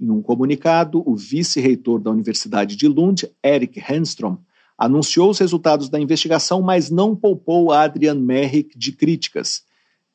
[0.00, 4.36] Em um comunicado, o vice-reitor da Universidade de Lund, Eric Henstrom,
[4.76, 9.62] anunciou os resultados da investigação, mas não poupou Adrian Merrick de críticas.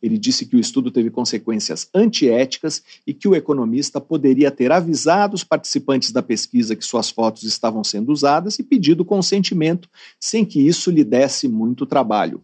[0.02, 5.36] Ele disse que o estudo teve consequências antiéticas e que o economista poderia ter avisado
[5.36, 9.90] os participantes da pesquisa que suas fotos estavam sendo usadas e pedido consentimento,
[10.20, 12.44] sem que isso lhe desse muito trabalho.